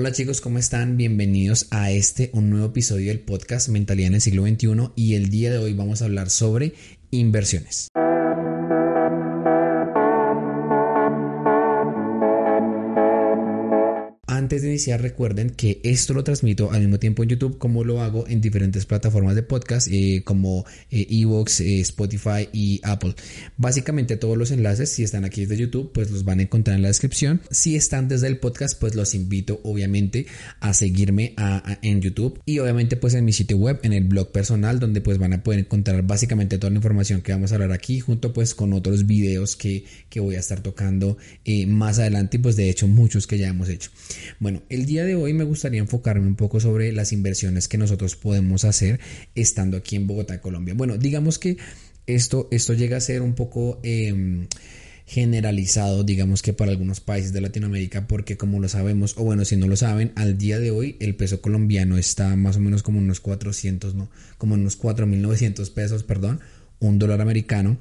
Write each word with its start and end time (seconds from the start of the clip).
Hola 0.00 0.12
chicos, 0.12 0.40
¿cómo 0.40 0.58
están? 0.58 0.96
Bienvenidos 0.96 1.66
a 1.70 1.90
este, 1.90 2.30
un 2.32 2.48
nuevo 2.48 2.68
episodio 2.68 3.08
del 3.08 3.20
podcast 3.20 3.68
Mentalidad 3.68 4.08
en 4.08 4.14
el 4.14 4.22
siglo 4.22 4.46
XXI 4.46 4.92
y 4.96 5.14
el 5.14 5.28
día 5.28 5.50
de 5.50 5.58
hoy 5.58 5.74
vamos 5.74 6.00
a 6.00 6.06
hablar 6.06 6.30
sobre 6.30 6.72
inversiones. 7.10 7.88
De 14.60 14.68
iniciar, 14.68 15.00
recuerden 15.00 15.50
que 15.50 15.80
esto 15.84 16.12
lo 16.12 16.22
transmito 16.22 16.70
al 16.70 16.80
mismo 16.80 16.98
tiempo 16.98 17.22
en 17.22 17.30
YouTube 17.30 17.56
como 17.56 17.82
lo 17.84 18.02
hago 18.02 18.26
en 18.28 18.40
diferentes 18.40 18.84
plataformas 18.84 19.34
de 19.34 19.42
podcast 19.42 19.88
eh, 19.90 20.22
como 20.24 20.66
eh, 20.90 21.06
Evox, 21.08 21.60
eh, 21.60 21.80
Spotify 21.80 22.48
y 22.52 22.80
Apple. 22.82 23.14
Básicamente 23.56 24.16
todos 24.16 24.36
los 24.36 24.50
enlaces, 24.50 24.90
si 24.90 25.02
están 25.02 25.24
aquí 25.24 25.42
desde 25.42 25.56
YouTube, 25.56 25.92
pues 25.92 26.10
los 26.10 26.24
van 26.24 26.40
a 26.40 26.42
encontrar 26.42 26.76
en 26.76 26.82
la 26.82 26.88
descripción. 26.88 27.40
Si 27.50 27.76
están 27.76 28.08
desde 28.08 28.26
el 28.26 28.38
podcast, 28.38 28.78
pues 28.78 28.94
los 28.94 29.14
invito 29.14 29.60
obviamente 29.62 30.26
a 30.60 30.74
seguirme 30.74 31.34
en 31.82 32.00
YouTube 32.00 32.40
y 32.44 32.58
obviamente 32.58 32.96
pues 32.96 33.14
en 33.14 33.24
mi 33.24 33.32
sitio 33.32 33.56
web, 33.56 33.80
en 33.82 33.92
el 33.92 34.04
blog 34.04 34.30
personal, 34.32 34.78
donde 34.78 35.00
pues 35.00 35.16
van 35.18 35.32
a 35.32 35.42
poder 35.42 35.60
encontrar 35.60 36.02
básicamente 36.02 36.58
toda 36.58 36.70
la 36.70 36.76
información 36.76 37.22
que 37.22 37.32
vamos 37.32 37.52
a 37.52 37.54
hablar 37.54 37.72
aquí, 37.72 38.00
junto 38.00 38.32
pues 38.32 38.54
con 38.54 38.72
otros 38.72 39.06
videos 39.06 39.56
que, 39.56 39.84
que 40.08 40.20
voy 40.20 40.34
a 40.34 40.40
estar 40.40 40.60
tocando 40.60 41.16
más 41.66 41.98
adelante 41.98 42.36
y 42.36 42.40
pues 42.40 42.56
de 42.56 42.68
hecho 42.68 42.86
muchos 42.88 43.26
que 43.26 43.38
ya 43.38 43.48
hemos 43.48 43.68
hecho. 43.68 43.90
Bueno, 44.38 44.49
el 44.68 44.86
día 44.86 45.04
de 45.04 45.14
hoy 45.14 45.32
me 45.32 45.44
gustaría 45.44 45.80
enfocarme 45.80 46.26
un 46.26 46.36
poco 46.36 46.60
sobre 46.60 46.92
las 46.92 47.12
inversiones 47.12 47.68
que 47.68 47.78
nosotros 47.78 48.16
podemos 48.16 48.64
hacer 48.64 49.00
estando 49.34 49.76
aquí 49.76 49.96
en 49.96 50.06
Bogotá, 50.06 50.40
Colombia. 50.40 50.74
Bueno, 50.74 50.98
digamos 50.98 51.38
que 51.38 51.56
esto, 52.06 52.48
esto 52.50 52.74
llega 52.74 52.96
a 52.96 53.00
ser 53.00 53.22
un 53.22 53.34
poco... 53.34 53.80
Em, 53.82 54.46
generalizado, 55.10 56.04
digamos 56.04 56.40
que 56.40 56.52
para 56.52 56.70
algunos 56.70 57.00
países 57.00 57.32
de 57.32 57.40
Latinoamérica, 57.40 58.06
porque 58.06 58.36
como 58.36 58.60
lo 58.60 58.68
sabemos, 58.68 59.16
o 59.18 59.24
bueno, 59.24 59.44
si 59.44 59.56
no 59.56 59.66
lo 59.66 59.74
saben, 59.74 60.12
al 60.14 60.38
día 60.38 60.60
de 60.60 60.70
hoy 60.70 60.96
el 61.00 61.16
peso 61.16 61.40
colombiano 61.40 61.98
está 61.98 62.36
más 62.36 62.58
o 62.58 62.60
menos 62.60 62.84
como 62.84 63.00
unos 63.00 63.18
400, 63.18 63.96
¿no? 63.96 64.08
Como 64.38 64.54
unos 64.54 64.80
4.900 64.80 65.68
pesos, 65.72 66.04
perdón, 66.04 66.38
un 66.78 67.00
dólar 67.00 67.20
americano 67.20 67.76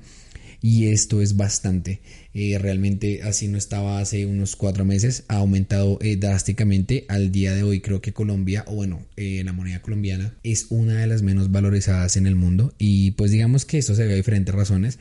y 0.61 0.87
esto 0.87 1.21
es 1.21 1.37
bastante. 1.37 2.01
Eh, 2.33 2.57
realmente 2.59 3.21
así 3.23 3.47
no 3.47 3.57
estaba 3.57 3.99
hace 3.99 4.25
unos 4.25 4.55
cuatro 4.55 4.85
meses, 4.85 5.23
ha 5.27 5.37
aumentado 5.37 5.97
eh, 6.01 6.15
drásticamente. 6.15 7.05
Al 7.07 7.31
día 7.31 7.53
de 7.53 7.63
hoy 7.63 7.81
creo 7.81 8.01
que 8.01 8.13
Colombia, 8.13 8.63
o 8.67 8.75
bueno, 8.75 9.01
eh, 9.17 9.41
la 9.43 9.53
moneda 9.53 9.81
colombiana 9.81 10.33
es 10.43 10.67
una 10.69 10.95
de 11.01 11.07
las 11.07 11.21
menos 11.21 11.51
valorizadas 11.51 12.17
en 12.17 12.27
el 12.27 12.35
mundo 12.35 12.73
y 12.77 13.11
pues 13.11 13.31
digamos 13.31 13.65
que 13.65 13.77
esto 13.77 13.95
se 13.95 14.05
ve 14.05 14.13
a 14.13 14.17
diferentes 14.17 14.53
razones. 14.53 14.99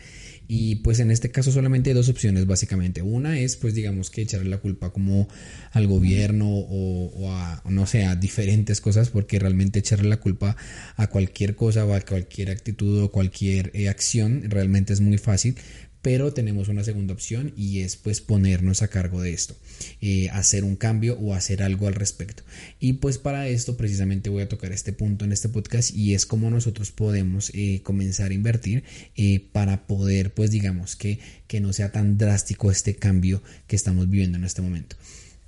Y 0.50 0.76
pues 0.76 0.98
en 0.98 1.10
este 1.10 1.30
caso 1.30 1.52
solamente 1.52 1.90
hay 1.90 1.94
dos 1.94 2.08
opciones 2.08 2.46
básicamente. 2.46 3.02
Una 3.02 3.38
es 3.38 3.56
pues 3.56 3.74
digamos 3.74 4.10
que 4.10 4.22
echarle 4.22 4.48
la 4.48 4.58
culpa 4.58 4.90
como 4.90 5.28
al 5.72 5.86
gobierno 5.86 6.48
o, 6.48 7.30
a 7.30 7.62
no 7.68 7.86
sé, 7.86 8.06
a 8.06 8.16
diferentes 8.16 8.80
cosas 8.80 9.10
porque 9.10 9.38
realmente 9.38 9.78
echarle 9.80 10.08
la 10.08 10.16
culpa 10.16 10.56
a 10.96 11.06
cualquier 11.08 11.54
cosa 11.54 11.84
o 11.84 11.92
a 11.92 12.00
cualquier 12.00 12.50
actitud 12.50 13.02
o 13.02 13.12
cualquier 13.12 13.70
eh, 13.74 13.90
acción 13.90 14.44
realmente 14.48 14.94
es 14.94 15.02
muy 15.02 15.18
fácil 15.18 15.56
pero 16.02 16.32
tenemos 16.32 16.68
una 16.68 16.84
segunda 16.84 17.14
opción 17.14 17.52
y 17.56 17.80
es 17.80 17.96
pues 17.96 18.20
ponernos 18.20 18.82
a 18.82 18.88
cargo 18.88 19.20
de 19.20 19.32
esto, 19.32 19.56
eh, 20.00 20.28
hacer 20.30 20.64
un 20.64 20.76
cambio 20.76 21.18
o 21.18 21.34
hacer 21.34 21.62
algo 21.62 21.88
al 21.88 21.94
respecto. 21.94 22.42
Y 22.78 22.94
pues 22.94 23.18
para 23.18 23.48
esto 23.48 23.76
precisamente 23.76 24.30
voy 24.30 24.42
a 24.42 24.48
tocar 24.48 24.72
este 24.72 24.92
punto 24.92 25.24
en 25.24 25.32
este 25.32 25.48
podcast 25.48 25.94
y 25.94 26.14
es 26.14 26.26
cómo 26.26 26.50
nosotros 26.50 26.90
podemos 26.92 27.50
eh, 27.54 27.80
comenzar 27.82 28.30
a 28.30 28.34
invertir 28.34 28.84
eh, 29.16 29.40
para 29.52 29.86
poder 29.86 30.32
pues 30.32 30.50
digamos 30.50 30.96
que, 30.96 31.18
que 31.46 31.60
no 31.60 31.72
sea 31.72 31.92
tan 31.92 32.18
drástico 32.18 32.70
este 32.70 32.94
cambio 32.94 33.42
que 33.66 33.76
estamos 33.76 34.08
viviendo 34.08 34.38
en 34.38 34.44
este 34.44 34.62
momento. 34.62 34.96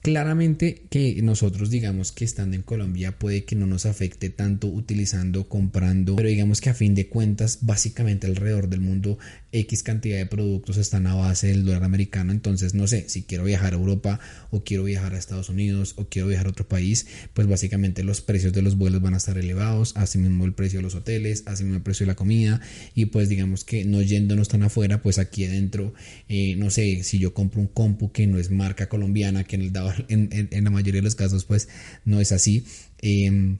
Claramente 0.02 0.86
que 0.88 1.20
nosotros 1.22 1.68
digamos 1.68 2.10
que 2.10 2.24
estando 2.24 2.56
en 2.56 2.62
Colombia 2.62 3.18
puede 3.18 3.44
que 3.44 3.54
no 3.54 3.66
nos 3.66 3.84
afecte 3.84 4.30
tanto 4.30 4.66
utilizando, 4.66 5.46
comprando, 5.46 6.16
pero 6.16 6.30
digamos 6.30 6.62
que 6.62 6.70
a 6.70 6.74
fin 6.74 6.94
de 6.94 7.08
cuentas 7.08 7.58
básicamente 7.60 8.26
alrededor 8.26 8.70
del 8.70 8.80
mundo 8.80 9.18
X 9.52 9.82
cantidad 9.82 10.16
de 10.16 10.24
productos 10.24 10.78
están 10.78 11.06
a 11.06 11.14
base 11.14 11.48
del 11.48 11.66
dólar 11.66 11.84
americano, 11.84 12.32
entonces 12.32 12.72
no 12.72 12.86
sé, 12.86 13.10
si 13.10 13.24
quiero 13.24 13.44
viajar 13.44 13.74
a 13.74 13.76
Europa 13.76 14.20
o 14.50 14.64
quiero 14.64 14.84
viajar 14.84 15.12
a 15.12 15.18
Estados 15.18 15.50
Unidos 15.50 15.92
o 15.96 16.08
quiero 16.08 16.28
viajar 16.28 16.46
a 16.46 16.50
otro 16.50 16.66
país, 16.66 17.06
pues 17.34 17.46
básicamente 17.46 18.02
los 18.02 18.22
precios 18.22 18.54
de 18.54 18.62
los 18.62 18.78
vuelos 18.78 19.02
van 19.02 19.12
a 19.12 19.18
estar 19.18 19.36
elevados, 19.36 19.92
así 19.96 20.16
mismo 20.16 20.46
el 20.46 20.54
precio 20.54 20.78
de 20.78 20.84
los 20.84 20.94
hoteles, 20.94 21.42
así 21.44 21.64
mismo 21.64 21.76
el 21.76 21.82
precio 21.82 22.06
de 22.06 22.12
la 22.12 22.16
comida. 22.16 22.60
Y 22.94 23.06
pues 23.06 23.28
digamos 23.28 23.64
que 23.64 23.84
no 23.84 24.00
yéndonos 24.00 24.48
tan 24.48 24.62
afuera, 24.62 25.02
pues 25.02 25.18
aquí 25.18 25.44
adentro, 25.44 25.92
eh, 26.28 26.56
no 26.56 26.70
sé, 26.70 27.02
si 27.04 27.18
yo 27.18 27.34
compro 27.34 27.60
un 27.60 27.66
compu 27.66 28.12
que 28.12 28.26
no 28.26 28.38
es 28.38 28.50
marca 28.50 28.88
colombiana, 28.88 29.44
que 29.44 29.56
en 29.56 29.62
el 29.62 29.72
dado 29.72 29.89
en, 30.08 30.48
la 30.64 30.70
mayoría 30.70 31.00
de 31.00 31.04
los 31.04 31.14
casos 31.14 31.44
pues 31.44 31.68
no 32.04 32.20
es 32.20 32.32
así. 32.32 32.64
Em, 33.00 33.58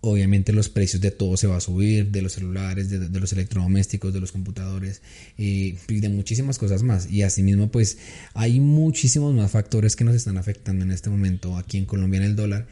obviamente 0.00 0.52
los 0.52 0.68
precios 0.68 1.00
de 1.00 1.10
todo 1.10 1.36
se 1.36 1.46
va 1.46 1.56
a 1.56 1.60
subir, 1.60 2.10
de 2.10 2.20
los 2.20 2.32
celulares, 2.32 2.90
de, 2.90 3.20
los 3.20 3.32
electrodomésticos, 3.32 4.12
de 4.12 4.20
los 4.20 4.32
computadores 4.32 5.00
eh, 5.38 5.76
y 5.88 6.00
de 6.00 6.08
muchísimas 6.10 6.58
cosas 6.58 6.82
más. 6.82 7.10
Y 7.10 7.22
asimismo 7.22 7.70
pues 7.70 7.98
hay 8.34 8.60
muchísimos 8.60 9.34
más 9.34 9.50
factores 9.50 9.96
que 9.96 10.04
nos 10.04 10.14
están 10.14 10.36
afectando 10.36 10.84
en 10.84 10.90
este 10.90 11.08
momento 11.08 11.56
aquí 11.56 11.78
en 11.78 11.86
Colombia 11.86 12.18
en 12.18 12.26
el 12.26 12.36
dólar, 12.36 12.66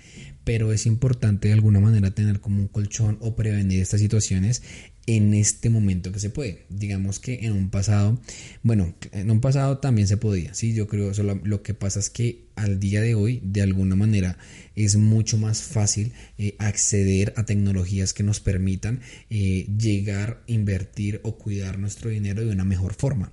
pero 0.44 0.72
es 0.72 0.84
importante 0.84 1.48
de 1.48 1.54
alguna 1.54 1.80
manera 1.80 2.10
tener 2.10 2.40
como 2.40 2.60
un 2.60 2.68
colchón 2.68 3.16
o 3.20 3.34
prevenir 3.34 3.80
estas 3.80 4.00
situaciones 4.00 4.62
en 5.06 5.34
este 5.34 5.70
momento 5.70 6.12
que 6.12 6.20
se 6.20 6.30
puede. 6.30 6.64
Digamos 6.68 7.18
que 7.18 7.46
en 7.46 7.52
un 7.52 7.70
pasado, 7.70 8.20
bueno, 8.62 8.94
en 9.12 9.30
un 9.30 9.40
pasado 9.40 9.78
también 9.78 10.08
se 10.08 10.16
podía, 10.16 10.54
sí, 10.54 10.74
yo 10.74 10.86
creo, 10.86 11.12
solo 11.14 11.40
lo 11.42 11.62
que 11.62 11.74
pasa 11.74 11.98
es 11.98 12.10
que 12.10 12.44
al 12.54 12.78
día 12.78 13.00
de 13.00 13.14
hoy, 13.14 13.40
de 13.42 13.62
alguna 13.62 13.96
manera, 13.96 14.38
es 14.76 14.96
mucho 14.96 15.38
más 15.38 15.62
fácil 15.62 16.12
eh, 16.38 16.54
acceder 16.58 17.32
a 17.36 17.44
tecnologías 17.44 18.12
que 18.12 18.22
nos 18.22 18.40
permitan 18.40 19.00
eh, 19.30 19.66
llegar, 19.78 20.42
invertir 20.46 21.20
o 21.24 21.36
cuidar 21.36 21.78
nuestro 21.78 22.10
dinero 22.10 22.44
de 22.44 22.52
una 22.52 22.64
mejor 22.64 22.94
forma. 22.94 23.32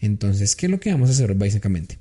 Entonces, 0.00 0.54
¿qué 0.56 0.66
es 0.66 0.70
lo 0.70 0.80
que 0.80 0.92
vamos 0.92 1.08
a 1.08 1.12
hacer 1.12 1.34
básicamente? 1.34 1.98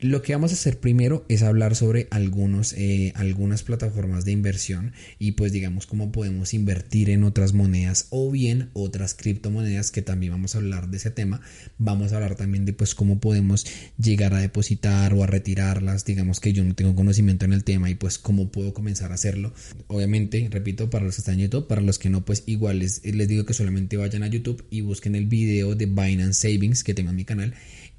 Lo 0.00 0.22
que 0.22 0.32
vamos 0.32 0.50
a 0.50 0.54
hacer 0.54 0.80
primero 0.80 1.26
es 1.28 1.42
hablar 1.42 1.76
sobre 1.76 2.08
algunos, 2.10 2.72
eh, 2.72 3.12
algunas 3.16 3.62
plataformas 3.62 4.24
de 4.24 4.32
inversión 4.32 4.92
y 5.18 5.32
pues 5.32 5.52
digamos 5.52 5.84
cómo 5.84 6.10
podemos 6.10 6.54
invertir 6.54 7.10
en 7.10 7.22
otras 7.22 7.52
monedas 7.52 8.06
o 8.08 8.30
bien 8.30 8.70
otras 8.72 9.12
criptomonedas 9.12 9.90
que 9.90 10.00
también 10.00 10.32
vamos 10.32 10.54
a 10.54 10.58
hablar 10.58 10.88
de 10.88 10.96
ese 10.96 11.10
tema. 11.10 11.42
Vamos 11.76 12.12
a 12.12 12.16
hablar 12.16 12.34
también 12.34 12.64
de 12.64 12.72
pues 12.72 12.94
cómo 12.94 13.20
podemos 13.20 13.66
llegar 13.98 14.32
a 14.32 14.38
depositar 14.38 15.12
o 15.12 15.22
a 15.22 15.26
retirarlas. 15.26 16.06
Digamos 16.06 16.40
que 16.40 16.54
yo 16.54 16.64
no 16.64 16.74
tengo 16.74 16.94
conocimiento 16.94 17.44
en 17.44 17.52
el 17.52 17.62
tema 17.62 17.90
y 17.90 17.94
pues 17.94 18.18
cómo 18.18 18.50
puedo 18.50 18.72
comenzar 18.72 19.12
a 19.12 19.16
hacerlo. 19.16 19.52
Obviamente, 19.88 20.48
repito, 20.50 20.88
para 20.88 21.04
los 21.04 21.16
que 21.16 21.20
están 21.20 21.34
en 21.34 21.40
YouTube, 21.42 21.66
para 21.66 21.82
los 21.82 21.98
que 21.98 22.08
no 22.08 22.24
pues 22.24 22.42
igual 22.46 22.78
les, 22.78 23.04
les 23.04 23.28
digo 23.28 23.44
que 23.44 23.52
solamente 23.52 23.98
vayan 23.98 24.22
a 24.22 24.28
YouTube 24.28 24.64
y 24.70 24.80
busquen 24.80 25.14
el 25.14 25.26
video 25.26 25.74
de 25.74 25.84
Binance 25.84 26.48
Savings 26.48 26.84
que 26.84 26.94
tengo 26.94 27.10
en 27.10 27.16
mi 27.16 27.26
canal 27.26 27.52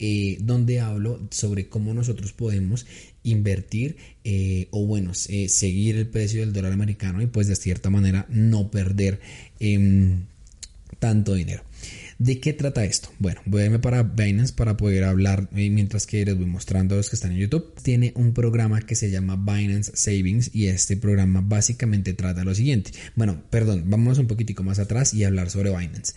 eh, 0.03 0.39
donde 0.41 0.79
hablo 0.79 1.19
sobre 1.29 1.69
cómo 1.69 1.93
nosotros 1.93 2.33
podemos 2.33 2.87
invertir 3.21 3.97
eh, 4.23 4.67
o 4.71 4.83
bueno, 4.87 5.11
eh, 5.29 5.47
seguir 5.47 5.95
el 5.95 6.07
precio 6.07 6.39
del 6.39 6.53
dólar 6.53 6.71
americano 6.71 7.21
y 7.21 7.27
pues 7.27 7.45
de 7.45 7.55
cierta 7.55 7.91
manera 7.91 8.25
no 8.27 8.71
perder 8.71 9.19
em, 9.59 10.21
tanto 10.97 11.35
dinero. 11.35 11.61
¿De 12.21 12.39
qué 12.39 12.53
trata 12.53 12.85
esto? 12.85 13.09
Bueno, 13.17 13.41
voy 13.47 13.63
a 13.63 13.65
irme 13.65 13.79
para 13.79 14.03
Binance 14.03 14.53
para 14.53 14.77
poder 14.77 15.05
hablar 15.05 15.49
mientras 15.51 16.05
que 16.05 16.23
les 16.23 16.37
voy 16.37 16.45
mostrando 16.45 16.93
a 16.93 16.97
los 16.97 17.09
que 17.09 17.15
están 17.15 17.31
en 17.31 17.39
YouTube. 17.39 17.73
Tiene 17.81 18.13
un 18.15 18.31
programa 18.31 18.79
que 18.81 18.93
se 18.93 19.09
llama 19.09 19.37
Binance 19.37 19.93
Savings 19.95 20.53
y 20.53 20.67
este 20.67 20.97
programa 20.97 21.41
básicamente 21.41 22.13
trata 22.13 22.43
lo 22.43 22.53
siguiente. 22.53 22.91
Bueno, 23.15 23.41
perdón, 23.49 23.85
vamos 23.87 24.19
un 24.19 24.27
poquitico 24.27 24.61
más 24.61 24.77
atrás 24.77 25.15
y 25.15 25.23
hablar 25.23 25.49
sobre 25.49 25.71
Binance. 25.71 26.13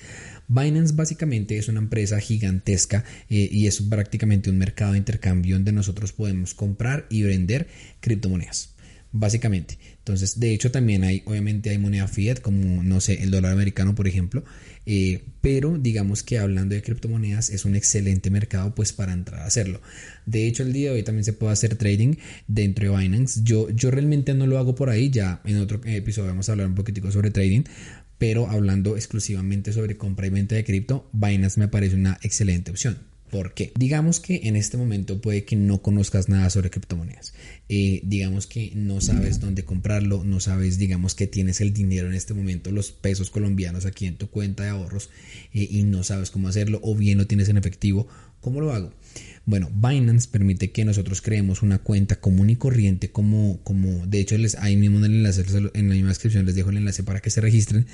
Binance 0.46 0.94
básicamente 0.94 1.56
es 1.56 1.68
una 1.68 1.80
empresa 1.80 2.20
gigantesca 2.20 3.02
eh, 3.30 3.48
y 3.50 3.66
es 3.66 3.80
prácticamente 3.80 4.50
un 4.50 4.58
mercado 4.58 4.92
de 4.92 4.98
intercambio 4.98 5.56
donde 5.56 5.72
nosotros 5.72 6.12
podemos 6.12 6.52
comprar 6.52 7.06
y 7.08 7.22
vender 7.22 7.66
criptomonedas 8.00 8.73
básicamente. 9.14 9.78
Entonces, 9.98 10.40
de 10.40 10.52
hecho, 10.52 10.72
también 10.72 11.04
hay, 11.04 11.22
obviamente 11.24 11.70
hay 11.70 11.78
moneda 11.78 12.08
fiat, 12.08 12.40
como, 12.40 12.82
no 12.82 13.00
sé, 13.00 13.22
el 13.22 13.30
dólar 13.30 13.52
americano, 13.52 13.94
por 13.94 14.08
ejemplo, 14.08 14.44
eh, 14.86 15.22
pero 15.40 15.78
digamos 15.78 16.24
que 16.24 16.38
hablando 16.38 16.74
de 16.74 16.82
criptomonedas 16.82 17.48
es 17.48 17.64
un 17.64 17.76
excelente 17.76 18.28
mercado, 18.30 18.74
pues, 18.74 18.92
para 18.92 19.12
entrar 19.12 19.42
a 19.42 19.46
hacerlo. 19.46 19.80
De 20.26 20.46
hecho, 20.46 20.64
el 20.64 20.72
día 20.72 20.90
de 20.90 20.96
hoy 20.96 21.02
también 21.04 21.24
se 21.24 21.32
puede 21.32 21.52
hacer 21.52 21.76
trading 21.76 22.16
dentro 22.48 22.90
de 22.90 22.98
Binance. 22.98 23.40
Yo, 23.44 23.70
yo 23.70 23.92
realmente 23.92 24.34
no 24.34 24.48
lo 24.48 24.58
hago 24.58 24.74
por 24.74 24.90
ahí, 24.90 25.10
ya 25.10 25.40
en 25.44 25.58
otro 25.58 25.80
episodio 25.84 26.28
vamos 26.28 26.48
a 26.48 26.52
hablar 26.52 26.66
un 26.66 26.74
poquitico 26.74 27.12
sobre 27.12 27.30
trading, 27.30 27.62
pero 28.18 28.50
hablando 28.50 28.96
exclusivamente 28.96 29.72
sobre 29.72 29.96
compra 29.96 30.26
y 30.26 30.30
venta 30.30 30.56
de 30.56 30.64
cripto, 30.64 31.08
Binance 31.12 31.60
me 31.60 31.68
parece 31.68 31.94
una 31.94 32.18
excelente 32.22 32.72
opción. 32.72 33.13
¿Por 33.34 33.52
qué? 33.52 33.72
Digamos 33.74 34.20
que 34.20 34.42
en 34.44 34.54
este 34.54 34.76
momento 34.76 35.20
puede 35.20 35.44
que 35.44 35.56
no 35.56 35.82
conozcas 35.82 36.28
nada 36.28 36.48
sobre 36.50 36.70
criptomonedas. 36.70 37.34
Eh, 37.68 38.00
digamos 38.04 38.46
que 38.46 38.70
no 38.76 39.00
sabes 39.00 39.40
dónde 39.40 39.64
comprarlo, 39.64 40.22
no 40.22 40.38
sabes, 40.38 40.78
digamos 40.78 41.16
que 41.16 41.26
tienes 41.26 41.60
el 41.60 41.72
dinero 41.72 42.06
en 42.06 42.14
este 42.14 42.32
momento, 42.32 42.70
los 42.70 42.92
pesos 42.92 43.30
colombianos 43.30 43.86
aquí 43.86 44.06
en 44.06 44.18
tu 44.18 44.28
cuenta 44.28 44.62
de 44.62 44.68
ahorros 44.68 45.10
eh, 45.52 45.66
y 45.68 45.82
no 45.82 46.04
sabes 46.04 46.30
cómo 46.30 46.46
hacerlo, 46.46 46.78
o 46.84 46.94
bien 46.94 47.18
lo 47.18 47.26
tienes 47.26 47.48
en 47.48 47.56
efectivo, 47.56 48.06
¿Cómo 48.44 48.60
lo 48.60 48.74
hago? 48.74 48.92
Bueno, 49.46 49.70
Binance 49.74 50.28
permite 50.30 50.70
que 50.70 50.84
nosotros 50.84 51.22
creemos 51.22 51.62
una 51.62 51.78
cuenta 51.78 52.20
común 52.20 52.50
y 52.50 52.56
corriente 52.56 53.10
como, 53.10 53.58
como 53.64 54.06
de 54.06 54.20
hecho 54.20 54.36
les, 54.36 54.54
ahí 54.56 54.76
mismo 54.76 54.98
en 54.98 55.04
el 55.06 55.14
enlace, 55.14 55.46
en 55.72 55.88
la 55.88 55.94
misma 55.94 56.10
descripción 56.10 56.44
les 56.44 56.54
dejo 56.54 56.68
el 56.68 56.76
enlace 56.76 57.02
para 57.02 57.20
que 57.20 57.30
se 57.30 57.40
registren, 57.40 57.86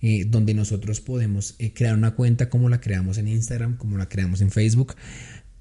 eh, 0.00 0.24
donde 0.24 0.54
nosotros 0.54 1.00
podemos 1.00 1.56
eh, 1.58 1.72
crear 1.72 1.96
una 1.96 2.12
cuenta 2.12 2.48
como 2.48 2.68
la 2.68 2.80
creamos 2.80 3.18
en 3.18 3.26
Instagram, 3.26 3.76
como 3.76 3.98
la 3.98 4.08
creamos 4.08 4.40
en 4.40 4.52
Facebook. 4.52 4.94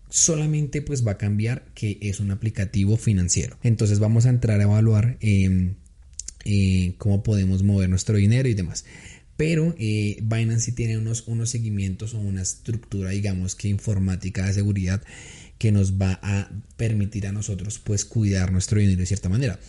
Solamente 0.08 0.84
pues 0.84 1.06
va 1.06 1.14
a 1.14 1.18
cambiar 1.18 1.66
que 1.74 1.98
es 2.00 2.20
un 2.20 2.30
aplicativo 2.30 2.96
financiero. 2.96 3.58
Entonces 3.64 3.98
vamos 3.98 4.28
a 4.28 4.30
entrar 4.30 4.60
a 4.60 4.66
evaluar 4.66 5.18
em, 5.20 5.78
eh, 6.46 6.94
cómo 7.00 7.24
podemos 7.24 7.64
mover 7.64 7.90
nuestro 7.90 8.18
dinero 8.18 8.48
y 8.48 8.54
demás. 8.54 8.86
Pero 9.38 9.76
eh, 9.78 10.18
Binance 10.24 10.66
sí 10.66 10.72
tiene 10.74 10.98
unos, 10.98 11.28
unos 11.28 11.52
seguimientos 11.52 12.14
o 12.14 12.20
una 12.20 12.42
estructura, 12.42 13.12
digamos 13.12 13.56
que 13.56 13.68
informática 13.68 14.46
de 14.46 14.54
seguridad 14.54 15.02
que 15.58 15.72
nos 15.72 15.94
va 15.94 16.20
a 16.22 16.50
permitir 16.76 17.28
a 17.28 17.32
nosotros 17.32 17.80
pues 17.80 18.06
cuidar 18.06 18.52
nuestro 18.52 18.80
dinero 18.80 19.00
de 19.00 19.06
cierta 19.06 19.30
manera. 19.30 19.60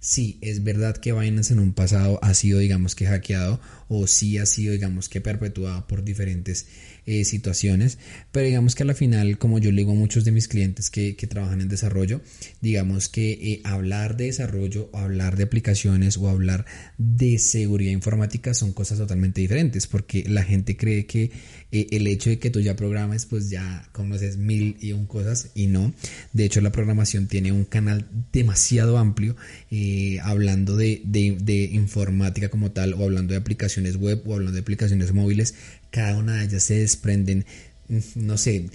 Sí, 0.00 0.38
es 0.42 0.62
verdad 0.62 0.96
que 0.96 1.12
Binance 1.12 1.52
en 1.52 1.58
un 1.58 1.72
pasado 1.72 2.18
ha 2.22 2.32
sido 2.34 2.60
digamos 2.60 2.94
que 2.94 3.06
hackeado 3.06 3.60
o 3.88 4.06
sí 4.06 4.38
ha 4.38 4.46
sido 4.46 4.72
digamos 4.72 5.08
que 5.08 5.20
perpetuado 5.20 5.86
por 5.86 6.04
diferentes 6.04 6.66
eh, 7.10 7.24
situaciones, 7.24 7.96
pero 8.32 8.44
digamos 8.44 8.74
que 8.74 8.82
a 8.82 8.86
la 8.86 8.92
final, 8.92 9.38
como 9.38 9.58
yo 9.58 9.70
le 9.70 9.78
digo 9.78 9.92
a 9.92 9.94
muchos 9.94 10.26
de 10.26 10.30
mis 10.30 10.46
clientes 10.46 10.90
que, 10.90 11.14
trabajan 11.14 11.62
en 11.62 11.68
desarrollo, 11.68 12.20
digamos 12.60 13.08
que 13.08 13.30
eh, 13.30 13.60
hablar 13.64 14.18
de 14.18 14.26
desarrollo, 14.26 14.90
hablar 14.92 15.38
de 15.38 15.44
aplicaciones 15.44 16.18
o 16.18 16.28
hablar 16.28 16.66
de 16.98 17.38
seguridad 17.38 17.92
informática 17.92 18.52
son 18.52 18.74
cosas 18.74 18.98
totalmente 18.98 19.40
diferentes, 19.40 19.86
porque 19.86 20.22
la 20.28 20.42
gente 20.42 20.76
cree 20.76 21.06
que 21.06 21.30
eh, 21.72 21.86
el 21.92 22.06
hecho 22.08 22.28
de 22.28 22.38
que 22.38 22.50
tú 22.50 22.60
ya 22.60 22.76
programes, 22.76 23.24
pues 23.24 23.48
ya 23.48 23.88
conoces 23.92 24.36
mil 24.36 24.76
y 24.78 24.92
un 24.92 25.06
cosas 25.06 25.50
y 25.54 25.66
no. 25.66 25.94
De 26.34 26.44
hecho, 26.44 26.60
la 26.60 26.72
programación 26.72 27.26
tiene 27.26 27.52
un 27.52 27.64
canal 27.64 28.06
demasiado 28.34 28.98
amplio 28.98 29.34
hablando 30.22 30.76
de, 30.76 31.00
de 31.04 31.64
informática 31.72 32.48
como 32.48 32.70
tal 32.70 32.94
o 32.94 33.04
hablando 33.04 33.32
de 33.32 33.38
aplicaciones 33.38 33.96
web 33.96 34.22
o 34.26 34.34
hablando 34.34 34.52
de 34.52 34.60
aplicaciones 34.60 35.12
móviles 35.12 35.54
cada 35.90 36.16
una 36.16 36.36
de 36.36 36.44
ellas 36.44 36.62
se 36.62 36.74
desprenden, 36.74 37.44
mm, 37.88 37.98
no 38.16 38.36
sé, 38.36 38.66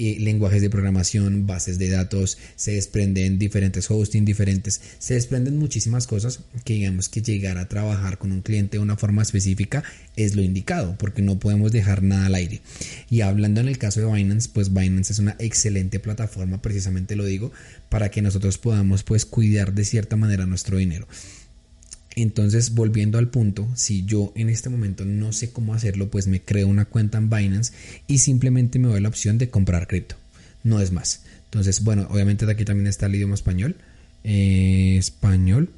lenguajes 0.00 0.62
de 0.62 0.70
programación, 0.70 1.46
bases 1.46 1.78
de 1.78 1.90
datos, 1.90 2.38
se 2.56 2.72
desprenden 2.72 3.38
diferentes 3.38 3.90
hosting, 3.90 4.24
diferentes, 4.24 4.80
se 4.98 5.14
desprenden 5.14 5.58
muchísimas 5.58 6.06
cosas 6.06 6.40
que 6.64 6.74
digamos 6.74 7.08
que 7.08 7.22
llegar 7.22 7.58
a 7.58 7.68
trabajar 7.68 8.18
con 8.18 8.32
un 8.32 8.40
cliente 8.40 8.78
de 8.78 8.82
una 8.82 8.96
forma 8.96 9.22
específica 9.22 9.84
es 10.16 10.34
lo 10.36 10.42
indicado, 10.42 10.96
porque 10.98 11.22
no 11.22 11.38
podemos 11.38 11.72
dejar 11.72 12.02
nada 12.02 12.26
al 12.26 12.34
aire. 12.34 12.60
Y 13.08 13.20
hablando 13.20 13.60
en 13.60 13.68
el 13.68 13.78
caso 13.78 14.00
de 14.00 14.12
Binance, 14.12 14.48
pues 14.52 14.72
Binance 14.72 15.12
es 15.12 15.18
una 15.18 15.36
excelente 15.38 16.00
plataforma, 16.00 16.62
precisamente 16.62 17.16
lo 17.16 17.24
digo, 17.24 17.52
para 17.88 18.10
que 18.10 18.22
nosotros 18.22 18.58
podamos 18.58 19.02
pues 19.02 19.24
cuidar 19.26 19.74
de 19.74 19.84
cierta 19.84 20.16
manera 20.16 20.46
nuestro 20.46 20.78
dinero. 20.78 21.06
Entonces, 22.22 22.74
volviendo 22.74 23.18
al 23.18 23.28
punto, 23.28 23.68
si 23.74 24.04
yo 24.04 24.32
en 24.34 24.48
este 24.48 24.68
momento 24.68 25.04
no 25.04 25.32
sé 25.32 25.52
cómo 25.52 25.74
hacerlo, 25.74 26.10
pues 26.10 26.26
me 26.26 26.40
creo 26.40 26.68
una 26.68 26.84
cuenta 26.84 27.18
en 27.18 27.30
Binance 27.30 27.72
y 28.06 28.18
simplemente 28.18 28.78
me 28.78 28.88
doy 28.88 29.00
la 29.00 29.08
opción 29.08 29.38
de 29.38 29.50
comprar 29.50 29.86
cripto. 29.86 30.16
No 30.62 30.80
es 30.80 30.92
más. 30.92 31.22
Entonces, 31.44 31.82
bueno, 31.82 32.06
obviamente 32.10 32.46
de 32.46 32.52
aquí 32.52 32.64
también 32.64 32.86
está 32.86 33.06
el 33.06 33.14
idioma 33.14 33.34
español. 33.34 33.76
Eh, 34.24 34.96
español. 34.98 35.70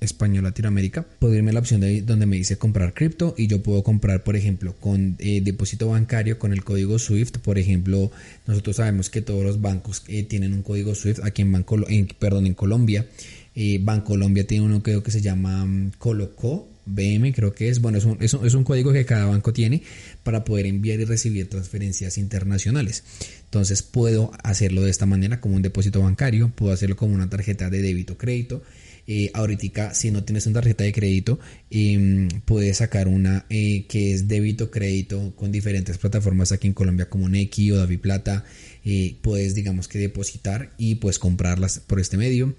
Español 0.00 0.44
Latinoamérica, 0.44 1.06
puedo 1.18 1.34
irme 1.34 1.50
a 1.50 1.54
la 1.54 1.60
opción 1.60 1.80
de 1.80 2.02
donde 2.02 2.26
me 2.26 2.36
dice 2.36 2.58
comprar 2.58 2.94
cripto 2.94 3.34
y 3.36 3.46
yo 3.46 3.62
puedo 3.62 3.82
comprar, 3.82 4.24
por 4.24 4.36
ejemplo, 4.36 4.74
con 4.78 5.16
eh, 5.18 5.40
depósito 5.42 5.88
bancario 5.88 6.38
con 6.38 6.52
el 6.52 6.64
código 6.64 6.98
SWIFT. 6.98 7.38
Por 7.38 7.58
ejemplo, 7.58 8.10
nosotros 8.46 8.76
sabemos 8.76 9.10
que 9.10 9.22
todos 9.22 9.44
los 9.44 9.60
bancos 9.60 10.04
eh, 10.08 10.22
tienen 10.24 10.52
un 10.52 10.62
código 10.62 10.94
SWIFT 10.94 11.24
aquí 11.24 11.42
en, 11.42 11.52
Banco, 11.52 11.88
en, 11.88 12.08
perdón, 12.18 12.46
en 12.46 12.54
Colombia. 12.54 13.06
Eh, 13.54 13.78
Bancolombia 13.80 14.46
tiene 14.46 14.66
uno 14.66 14.82
creo 14.82 15.02
que 15.02 15.10
se 15.10 15.22
llama 15.22 15.64
um, 15.64 15.90
Coloco 15.96 16.68
BM, 16.84 17.32
creo 17.32 17.54
que 17.54 17.70
es. 17.70 17.80
Bueno, 17.80 17.96
es 17.96 18.04
un, 18.04 18.18
es, 18.20 18.34
un, 18.34 18.46
es 18.46 18.52
un 18.52 18.64
código 18.64 18.92
que 18.92 19.06
cada 19.06 19.24
banco 19.24 19.52
tiene 19.52 19.82
para 20.22 20.44
poder 20.44 20.66
enviar 20.66 21.00
y 21.00 21.04
recibir 21.04 21.48
transferencias 21.48 22.18
internacionales. 22.18 23.02
Entonces 23.44 23.82
puedo 23.82 24.30
hacerlo 24.44 24.82
de 24.82 24.90
esta 24.90 25.06
manera 25.06 25.40
como 25.40 25.56
un 25.56 25.62
depósito 25.62 26.02
bancario, 26.02 26.52
puedo 26.54 26.72
hacerlo 26.72 26.96
como 26.96 27.14
una 27.14 27.30
tarjeta 27.30 27.70
de 27.70 27.80
débito 27.80 28.18
crédito 28.18 28.62
eh, 29.06 29.30
ahorita 29.34 29.94
si 29.94 30.10
no 30.10 30.24
tienes 30.24 30.46
una 30.46 30.54
tarjeta 30.54 30.84
de 30.84 30.92
crédito 30.92 31.38
em, 31.70 32.28
puedes 32.44 32.78
sacar 32.78 33.08
una 33.08 33.46
eh, 33.50 33.84
que 33.88 34.12
es 34.12 34.28
débito 34.28 34.70
crédito 34.70 35.32
con 35.36 35.52
diferentes 35.52 35.98
plataformas 35.98 36.52
aquí 36.52 36.66
en 36.66 36.74
Colombia 36.74 37.08
como 37.08 37.28
Nequi 37.28 37.70
o 37.70 37.76
David 37.76 38.00
Plata 38.00 38.44
eh, 38.84 39.16
puedes 39.22 39.54
digamos 39.54 39.88
que 39.88 39.98
depositar 39.98 40.72
y 40.76 40.96
pues 40.96 41.18
comprarlas 41.18 41.80
por 41.80 42.00
este 42.00 42.16
medio 42.16 42.54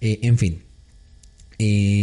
eh, 0.00 0.18
en 0.22 0.38
fin 0.38 0.62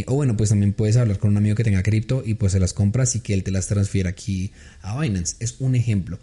o 0.07 0.15
bueno, 0.15 0.37
pues 0.37 0.51
también 0.51 0.71
puedes 0.71 0.95
hablar 0.95 1.19
con 1.19 1.31
un 1.31 1.37
amigo 1.37 1.53
que 1.53 1.65
tenga 1.65 1.83
cripto 1.83 2.23
y 2.25 2.35
pues 2.35 2.53
se 2.53 2.61
las 2.61 2.71
compras 2.71 3.17
y 3.17 3.19
que 3.19 3.33
él 3.33 3.43
te 3.43 3.51
las 3.51 3.67
transfiera 3.67 4.09
aquí 4.11 4.53
a 4.81 4.97
Binance. 4.97 5.35
Es 5.41 5.57
un 5.59 5.75
ejemplo. 5.75 6.17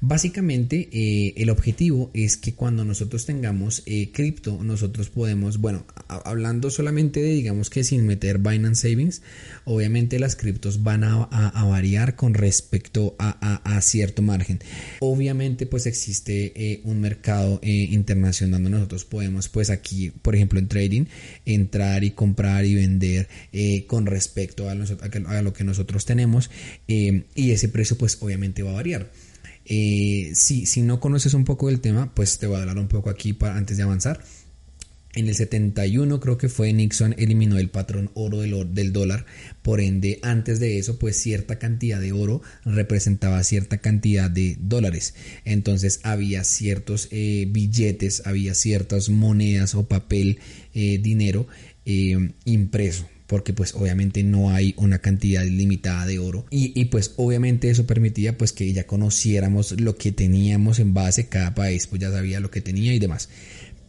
Básicamente 0.00 0.90
eh, 0.92 1.32
el 1.38 1.48
objetivo 1.48 2.10
es 2.12 2.36
que 2.36 2.54
cuando 2.54 2.84
nosotros 2.84 3.24
tengamos 3.24 3.82
eh, 3.86 4.10
cripto, 4.12 4.62
nosotros 4.62 5.08
podemos, 5.08 5.58
bueno, 5.58 5.86
hablando 6.06 6.70
solamente 6.70 7.22
de 7.22 7.30
digamos 7.30 7.70
que 7.70 7.82
sin 7.82 8.06
meter 8.06 8.38
Binance 8.38 8.90
Savings, 8.90 9.22
obviamente 9.64 10.18
las 10.18 10.36
criptos 10.36 10.82
van 10.82 11.02
a, 11.02 11.26
variar 11.66 12.14
con 12.14 12.34
respecto 12.34 13.16
a, 13.18 13.80
cierto 13.80 14.20
margen. 14.20 14.60
Obviamente 15.00 15.66
pues 15.66 15.86
existe 15.86 16.52
eh, 16.54 16.80
un 16.84 17.00
mercado 17.00 17.58
internacional 17.62 18.62
donde 18.62 18.70
nosotros 18.70 19.04
podemos 19.04 19.48
pues 19.48 19.70
aquí, 19.70 20.10
por 20.10 20.34
ejemplo 20.34 20.58
en 20.58 20.68
trading, 20.68 21.04
entrar 21.46 22.04
y 22.04 22.10
comprar 22.10 22.64
y 22.64 22.74
vender 22.74 23.28
con 23.86 24.06
respecto 24.06 24.68
a, 24.68 24.74
lo 24.74 25.52
que 25.52 25.64
nosotros 25.64 26.04
tenemos 26.04 26.50
y 26.86 27.50
ese 27.50 27.68
precio 27.68 27.96
pues 27.96 28.18
obviamente 28.20 28.62
va 28.62 28.70
a 28.70 28.74
variar. 28.74 29.10
Eh, 29.68 30.30
si, 30.34 30.82
no 30.82 31.00
conoces 31.00 31.34
un 31.34 31.44
poco 31.44 31.66
del 31.66 31.80
tema, 31.80 32.14
pues 32.14 32.38
te 32.38 32.46
voy 32.46 32.56
a 32.56 32.60
hablar 32.60 32.78
un 32.78 32.88
poco 32.88 33.10
aquí 33.10 33.32
para, 33.32 33.56
antes 33.56 33.76
de 33.76 33.82
avanzar. 33.82 34.22
En 35.14 35.28
el 35.28 35.34
71 35.34 36.20
creo 36.20 36.36
que 36.36 36.50
fue 36.50 36.72
Nixon 36.74 37.14
eliminó 37.16 37.58
el 37.58 37.70
patrón 37.70 38.10
oro 38.14 38.40
del, 38.40 38.74
del, 38.74 38.92
dólar, 38.92 39.24
por 39.62 39.80
ende 39.80 40.18
antes 40.22 40.60
de 40.60 40.78
eso 40.78 40.98
pues 40.98 41.16
cierta 41.16 41.58
cantidad 41.58 41.98
de 41.98 42.12
oro 42.12 42.42
representaba 42.66 43.42
cierta 43.42 43.78
cantidad 43.78 44.30
de 44.30 44.58
dólares, 44.60 45.14
entonces 45.46 46.00
había 46.02 46.44
ciertos 46.44 47.08
eh, 47.12 47.46
billetes, 47.48 48.26
había 48.26 48.54
ciertas 48.54 49.08
monedas 49.08 49.74
o 49.74 49.88
papel, 49.88 50.38
eh, 50.74 50.98
dinero 50.98 51.46
impreso 52.44 53.08
porque 53.26 53.52
pues 53.52 53.74
obviamente 53.74 54.22
no 54.22 54.50
hay 54.50 54.74
una 54.76 54.98
cantidad 54.98 55.44
limitada 55.44 56.06
de 56.06 56.18
oro. 56.18 56.46
Y, 56.50 56.84
pues 56.86 57.14
obviamente 57.16 57.70
eso 57.70 57.86
permitía 57.86 58.38
pues 58.38 58.52
que 58.52 58.72
ya 58.72 58.86
conociéramos 58.86 59.80
lo 59.80 59.96
que 59.96 60.12
teníamos 60.12 60.78
en 60.78 60.94
base 60.94 61.26
cada 61.26 61.54
país 61.54 61.86
pues 61.86 62.00
ya 62.00 62.10
sabía 62.10 62.40
lo 62.40 62.50
que 62.50 62.60
tenía 62.60 62.94
y 62.94 62.98
demás 62.98 63.28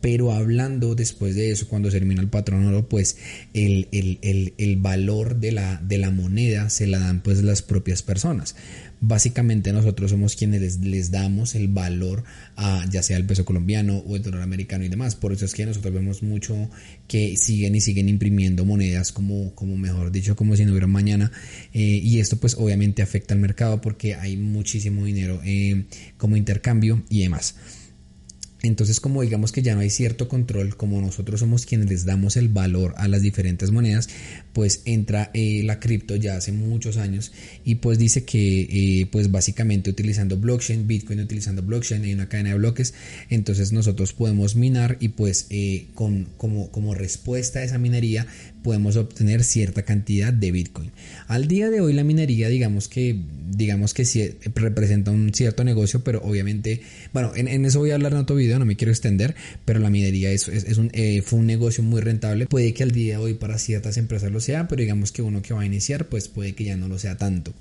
pero 0.01 0.31
hablando 0.31 0.95
después 0.95 1.35
de 1.35 1.51
eso, 1.51 1.67
cuando 1.67 1.89
termina 1.89 2.21
el 2.21 2.29
patrón 2.29 2.65
oro, 2.65 2.87
pues 2.87 3.17
el, 3.53 3.87
el, 3.91 4.77
valor 4.77 5.39
de 5.39 5.51
la, 5.51 5.81
de 5.83 5.97
la 5.97 6.11
moneda 6.11 6.69
se 6.69 6.87
la 6.87 6.99
dan 6.99 7.21
pues 7.21 7.41
las 7.43 7.61
propias 7.61 8.03
personas. 8.03 8.55
Básicamente 8.99 9.73
nosotros 9.73 10.09
somos 10.09 10.35
quienes 10.35 10.79
les, 10.79 11.11
damos 11.11 11.53
el 11.53 11.67
valor 11.67 12.23
a 12.55 12.83
ya 12.89 13.03
sea 13.03 13.17
el 13.17 13.25
peso 13.25 13.45
colombiano 13.45 13.97
o 13.97 14.15
el 14.15 14.23
dólar 14.23 14.41
americano 14.41 14.85
y 14.85 14.89
demás. 14.89 15.15
Por 15.15 15.33
eso 15.33 15.45
es 15.45 15.53
que 15.53 15.65
nosotros 15.65 15.93
vemos 15.93 16.23
mucho 16.23 16.69
que 17.07 17.37
siguen 17.37 17.75
y 17.75 17.81
siguen 17.81 18.09
imprimiendo 18.09 18.65
monedas 18.65 19.11
como, 19.11 19.53
como 19.53 19.77
mejor 19.77 20.11
dicho, 20.11 20.35
como 20.35 20.55
si 20.55 20.65
no 20.65 20.71
hubiera 20.71 20.87
mañana. 20.87 21.31
Eh, 21.73 21.79
y 22.03 22.19
esto 22.19 22.37
pues 22.37 22.55
obviamente 22.55 23.01
afecta 23.01 23.35
al 23.35 23.39
mercado 23.39 23.81
porque 23.81 24.15
hay 24.15 24.35
muchísimo 24.35 25.05
dinero 25.05 25.41
eh, 25.43 25.85
como 26.17 26.35
intercambio 26.35 27.03
y 27.09 27.21
demás. 27.21 27.55
Entonces, 28.67 28.99
como 28.99 29.21
digamos 29.21 29.53
que 29.53 29.61
ya 29.61 29.75
no 29.75 29.81
hay 29.81 29.89
cierto 29.89 30.27
control, 30.27 30.75
como 30.75 30.99
nosotros 30.99 31.39
somos 31.39 31.65
quienes 31.65 31.89
les 31.89 32.05
damos 32.05 32.35
el 32.35 32.49
valor 32.49 32.93
a 32.97 33.07
las 33.07 33.21
diferentes 33.21 33.71
monedas, 33.71 34.09
pues 34.51 34.81
entra 34.83 35.31
eh, 35.33 35.61
la 35.63 35.79
cripto 35.79 36.17
ya 36.17 36.35
hace 36.35 36.51
muchos 36.51 36.97
años 36.97 37.31
y 37.63 37.75
pues 37.75 37.97
dice 37.97 38.25
que 38.25 38.61
eh, 38.69 39.07
pues 39.09 39.31
básicamente 39.31 39.89
utilizando 39.89 40.35
blockchain, 40.35 40.85
Bitcoin 40.85 41.21
utilizando 41.21 41.61
blockchain 41.61 42.03
en 42.03 42.15
una 42.15 42.27
cadena 42.27 42.49
de 42.49 42.57
bloques, 42.57 42.93
entonces 43.29 43.71
nosotros 43.71 44.11
podemos 44.11 44.57
minar 44.57 44.97
y 44.99 45.09
pues 45.09 45.47
eh, 45.49 45.87
con, 45.93 46.27
como, 46.35 46.69
como 46.69 46.93
respuesta 46.93 47.59
a 47.59 47.63
esa 47.63 47.77
minería 47.77 48.27
podemos 48.67 48.97
obtener 48.97 49.45
cierta 49.45 49.83
cantidad 49.83 50.33
de 50.33 50.51
Bitcoin. 50.51 50.91
Al 51.29 51.47
día 51.47 51.69
de 51.69 51.79
hoy 51.79 51.93
la 51.93 52.03
minería 52.03 52.49
digamos 52.49 52.89
que 52.89 53.17
digamos 53.49 53.93
que 53.93 54.03
sí 54.03 54.29
representa 54.55 55.09
un 55.09 55.33
cierto 55.33 55.63
negocio, 55.63 56.03
pero 56.03 56.21
obviamente, 56.21 56.81
bueno, 57.13 57.31
en, 57.33 57.63
eso 57.63 57.79
voy 57.79 57.91
a 57.91 57.93
hablar 57.95 58.11
en 58.11 58.17
otro 58.17 58.35
video 58.35 58.59
no 58.59 58.65
me 58.65 58.75
quiero 58.75 58.91
extender, 58.91 59.35
pero 59.63 59.79
la 59.79 59.89
minería 59.89 60.31
es, 60.31 60.49
un, 60.77 60.89
eh, 60.91 61.21
fue 61.21 61.39
un 61.39 61.45
negocio 61.45 61.81
muy 61.81 62.01
rentable. 62.01 62.45
Puede 62.47 62.73
que 62.73 62.83
al 62.83 62.91
día 62.91 63.17
de 63.17 63.23
hoy 63.23 63.33
para 63.35 63.57
ciertas 63.57 63.95
empresas 63.95 64.33
lo 64.33 64.41
sea, 64.41 64.67
pero 64.67 64.81
digamos 64.81 65.13
que 65.13 65.21
uno 65.21 65.41
que 65.41 65.53
va 65.53 65.61
a 65.61 65.65
iniciar, 65.65 66.07
pues 66.09 66.27
puede 66.27 66.53
que 66.53 66.65
ya 66.65 66.75
no 66.75 66.89
lo 66.89 66.99
sea 66.99 67.17
tanto. 67.17 67.53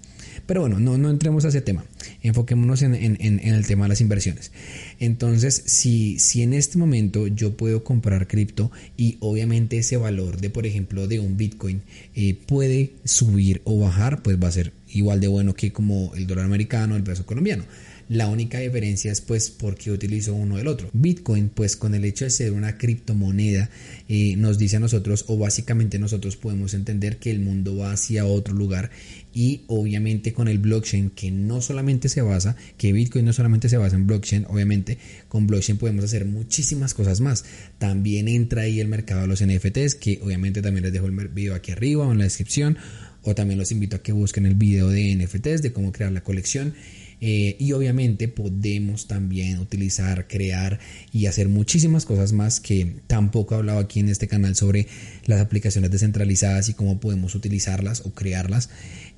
Pero 0.45 0.61
bueno, 0.63 0.79
no, 0.79 0.99
no 0.99 1.11
entremos 1.11 1.45
a 1.45 1.49
ese 1.49 1.61
tema. 1.61 1.85
Enfoquémonos 2.23 2.83
en, 2.83 2.95
el 2.95 3.67
tema 3.67 3.85
de 3.85 3.89
las 3.91 4.01
inversiones. 4.01 4.53
Entonces, 5.01 5.63
si, 5.67 6.19
si 6.19 6.43
en 6.43 6.53
este 6.53 6.79
momento 6.79 7.27
yo 7.27 7.57
puedo 7.57 7.85
comprar 7.85 8.27
cripto 8.27 8.71
y 8.97 9.17
obviamente 9.21 9.79
ese 9.79 9.97
valor 9.97 10.41
de, 10.41 10.51
por 10.51 10.67
ejemplo, 10.67 10.96
de 11.07 11.21
un 11.21 11.37
Bitcoin 11.37 11.83
eh, 12.15 12.39
puede 12.47 12.93
subir 13.05 13.61
o 13.65 13.79
bajar, 13.79 14.23
pues 14.23 14.43
va 14.43 14.49
a 14.49 14.53
ser 14.53 14.73
igual 14.89 15.21
de 15.21 15.29
bueno 15.29 15.55
que 15.55 15.73
como 15.73 16.13
el 16.15 16.27
dólar 16.27 16.47
americano, 16.47 16.97
el 16.97 17.03
peso 17.03 17.27
colombiano. 17.27 17.65
La 18.09 18.29
única 18.29 18.61
diferencia 18.61 19.11
es 19.11 19.21
pues 19.21 19.51
porque 19.51 19.91
utilizo 19.91 20.33
uno 20.33 20.59
del 20.59 20.69
otro. 20.69 20.89
Bitcoin 20.93 21.49
pues 21.49 21.77
con 21.77 21.93
el 21.93 22.05
hecho 22.05 22.25
de 22.25 22.31
ser 22.31 22.53
una 22.53 22.79
criptomoneda 22.79 23.69
eh, 24.09 24.37
nos 24.37 24.59
dice 24.59 24.77
a 24.77 24.81
nosotros 24.81 25.25
o 25.27 25.37
básicamente 25.37 25.99
nosotros 25.99 26.37
podemos 26.37 26.75
entender 26.75 27.17
que 27.17 27.33
el 27.33 27.41
mundo 27.41 27.77
va 27.77 27.91
hacia 27.91 28.25
otro 28.25 28.55
lugar 28.55 28.91
y 29.35 29.63
obviamente 29.67 30.33
con 30.33 30.47
el 30.47 30.59
blockchain 30.59 31.11
que 31.11 31.33
no 31.33 31.61
solamente 31.61 32.09
se 32.09 32.23
basa, 32.23 32.55
que 32.79 32.93
Bitcoin 32.93 33.25
no 33.25 33.33
solamente 33.33 33.69
se 33.69 33.77
basa 33.77 33.97
en 33.97 34.07
blockchain, 34.07 34.47
obviamente 34.49 34.99
con 35.29 35.49
blockchain 35.49 35.77
podemos 35.77 36.05
hacer 36.05 36.27
muchísimas 36.27 36.95
cosas 36.95 37.21
más. 37.21 37.45
También 37.79 38.29
entra 38.29 38.63
ahí 38.63 38.79
el 38.79 38.87
mercado 38.87 39.23
de 39.23 39.27
los 39.27 39.45
NFTs 39.45 39.97
que 39.97 40.21
obviamente 40.23 40.63
también 40.63 40.85
les 40.85 40.93
dejo 40.93 41.07
el 41.07 41.29
video 41.29 41.57
aquí 41.57 41.73
arriba 41.73 42.07
o 42.07 42.13
en 42.13 42.19
la 42.19 42.25
descripción 42.25 42.79
o 43.23 43.35
también 43.35 43.59
los 43.59 43.73
invito 43.73 43.97
a 43.97 44.03
que 44.03 44.13
busquen 44.13 44.47
el 44.47 44.55
video 44.55 44.89
de 44.89 45.17
NFTs 45.17 45.61
de 45.61 45.73
cómo 45.73 45.91
crear 45.91 46.13
la 46.13 46.23
colección 46.23 46.75
eh, 47.21 47.57
y 47.59 47.73
obviamente 47.73 48.29
podemos 48.29 49.07
también 49.07 49.59
utilizar, 49.59 50.29
crear 50.29 50.79
y 51.13 51.27
hacer 51.27 51.49
muchísimas 51.49 52.05
cosas 52.05 52.33
más 52.33 52.61
que 52.61 53.01
tampoco 53.07 53.55
he 53.55 53.59
hablado 53.59 53.79
aquí 53.79 54.01
en 54.01 54.09
este 54.09 54.29
canal 54.29 54.55
sobre 54.55 54.87
las 55.25 55.41
aplicaciones 55.41 55.91
descentralizadas 55.91 56.69
y 56.69 56.75
cómo 56.75 57.01
podemos 57.01 57.35
utilizarlas 57.35 58.03
o 58.05 58.13
crearlas. 58.13 58.69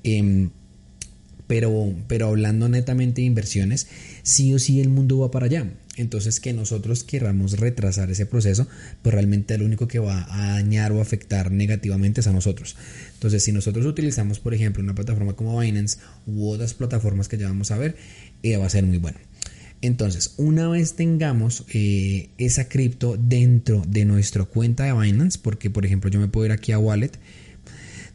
Em, 0.03 0.51
pero, 1.49 1.95
pero 2.07 2.27
hablando 2.27 2.69
netamente 2.69 3.21
de 3.21 3.25
inversiones, 3.25 3.87
sí 4.21 4.53
o 4.53 4.59
sí 4.59 4.81
el 4.81 4.89
mundo 4.89 5.17
va 5.17 5.31
para 5.31 5.47
allá. 5.47 5.65
Entonces 5.97 6.39
que 6.39 6.53
nosotros 6.53 7.03
querramos 7.03 7.59
retrasar 7.59 8.11
ese 8.11 8.27
proceso, 8.27 8.67
pues 9.01 9.15
realmente 9.15 9.57
lo 9.57 9.65
único 9.65 9.87
que 9.87 9.97
va 9.97 10.27
a 10.29 10.51
dañar 10.53 10.91
o 10.91 11.01
afectar 11.01 11.51
negativamente 11.51 12.21
es 12.21 12.27
a 12.27 12.33
nosotros. 12.33 12.77
Entonces 13.15 13.43
si 13.43 13.51
nosotros 13.51 13.87
utilizamos, 13.87 14.39
por 14.39 14.53
ejemplo, 14.53 14.83
una 14.83 14.93
plataforma 14.93 15.33
como 15.33 15.59
Binance 15.59 15.97
u 16.27 16.51
otras 16.51 16.75
plataformas 16.75 17.27
que 17.27 17.39
ya 17.39 17.47
vamos 17.47 17.71
a 17.71 17.79
ver, 17.79 17.97
eh, 18.43 18.55
va 18.57 18.67
a 18.67 18.69
ser 18.69 18.83
muy 18.83 18.99
bueno. 18.99 19.17
Entonces, 19.81 20.35
una 20.37 20.67
vez 20.67 20.93
tengamos 20.93 21.65
eh, 21.73 22.29
esa 22.37 22.69
cripto 22.69 23.17
dentro 23.17 23.81
de 23.87 24.05
nuestra 24.05 24.43
cuenta 24.43 24.83
de 24.83 24.93
Binance, 24.93 25.39
porque 25.41 25.71
por 25.71 25.83
ejemplo 25.83 26.11
yo 26.11 26.19
me 26.19 26.27
puedo 26.27 26.45
ir 26.45 26.51
aquí 26.51 26.73
a 26.73 26.77
Wallet, 26.77 27.13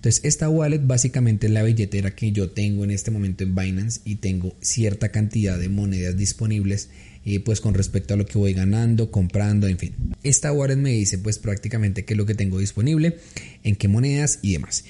entonces, 0.05 0.23
esta 0.27 0.51
wallet 0.51 0.83
básicamente 0.85 1.47
es 1.47 1.53
la 1.55 1.63
billetera 1.63 2.15
que 2.15 2.31
yo 2.31 2.51
tengo 2.51 2.85
en 2.85 2.91
este 2.91 3.11
momento 3.11 3.43
en 3.43 3.55
Binance 3.55 4.03
y 4.05 4.17
tengo 4.17 4.55
cierta 4.61 5.09
cantidad 5.09 5.59
de 5.59 5.71
monedas 5.71 6.15
disponibles 6.15 6.91
eh, 7.25 7.41
pues 7.41 7.63
con 7.63 7.73
respecto 7.73 8.13
a 8.13 8.19
lo 8.19 8.27
que 8.27 8.37
voy 8.37 8.53
ganando, 8.53 9.11
comprando, 9.11 9.67
en 9.67 9.79
fin. 9.79 9.95
Esta 10.23 10.53
wallet 10.53 10.77
me 10.77 10.91
dice 10.91 11.17
pues 11.17 11.39
prácticamente 11.39 12.05
qué 12.05 12.13
es 12.13 12.19
lo 12.19 12.27
que 12.27 12.35
tengo 12.35 12.59
disponible, 12.59 13.17
en 13.63 13.77
qué 13.77 13.89
monedas 13.89 14.41
y 14.43 14.53
demás. 14.53 14.85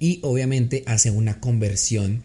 Y 0.00 0.20
obviamente 0.22 0.82
hace 0.86 1.10
una 1.10 1.40
conversión 1.40 2.22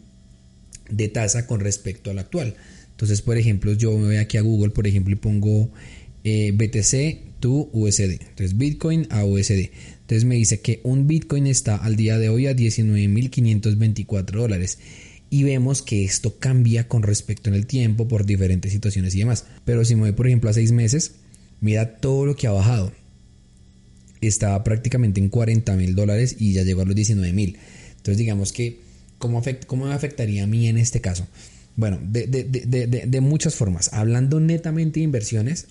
de 0.90 1.10
tasa 1.10 1.46
con 1.46 1.60
respecto 1.60 2.10
a 2.10 2.14
la 2.14 2.22
actual. 2.22 2.56
Entonces, 2.92 3.22
por 3.22 3.38
ejemplo, 3.38 3.74
yo 3.74 3.92
me 3.98 4.06
voy 4.06 4.16
aquí 4.16 4.38
a 4.38 4.42
Google, 4.42 4.70
por 4.70 4.88
ejemplo, 4.88 5.12
y 5.12 5.18
pongo 5.18 5.74
eh, 6.24 6.54
BTC 6.54 7.29
to 7.40 7.70
USD. 7.74 8.22
Entonces, 8.22 8.58
Bitcoin 8.58 9.08
a 9.10 9.24
USD. 9.24 9.72
Entonces 10.10 10.26
me 10.26 10.36
dice 10.36 10.60
que 10.62 10.80
un 10.84 11.08
Bitcoin 11.08 11.48
está 11.48 11.76
al 11.76 11.96
día 11.96 12.18
de 12.18 12.30
hoy 12.30 12.48
a 12.48 12.56
19.524 12.56 14.32
dólares. 14.32 14.80
Y 15.30 15.44
vemos 15.44 15.84
que 15.84 16.04
esto 16.04 16.40
cambia 16.40 16.88
con 16.88 17.04
respecto 17.04 17.50
en 17.50 17.56
el 17.56 17.68
tiempo 17.68 18.08
por 18.08 18.26
diferentes 18.26 18.72
situaciones 18.72 19.14
y 19.14 19.20
demás. 19.20 19.46
Pero 19.66 19.86
si 19.86 19.94
me 19.96 20.02
voy, 20.02 20.12
por 20.14 20.26
ejemplo, 20.26 20.50
a 20.50 20.54
seis 20.54 20.72
meses, 20.72 21.14
mira 21.62 21.98
todo 21.98 22.26
lo 22.26 22.36
que 22.36 22.48
ha 22.48 22.52
bajado. 22.52 22.92
Estaba 24.22 24.64
prácticamente 24.64 25.22
en 25.22 25.30
40 25.30 25.76
mil 25.76 25.96
dólares 25.96 26.36
y 26.40 26.54
ya 26.54 26.64
llegó 26.64 26.82
a 26.82 26.86
los 26.86 26.96
19 26.96 27.32
mil. 27.32 27.58
Entonces, 27.98 28.18
digamos 28.18 28.52
que, 28.52 28.80
¿cómo, 29.20 29.44
¿cómo 29.68 29.86
me 29.86 29.94
afectaría 29.94 30.44
a 30.44 30.48
mí 30.48 30.68
en 30.68 30.80
este 30.80 31.02
caso? 31.02 31.28
Bueno, 31.76 32.00
de, 32.02 32.26
de 32.28 33.22
muchas 33.22 33.54
formas. 33.54 33.94
Hablando 33.94 34.40
netamente 34.40 35.00
de 35.00 35.04
inversiones, 35.04 35.68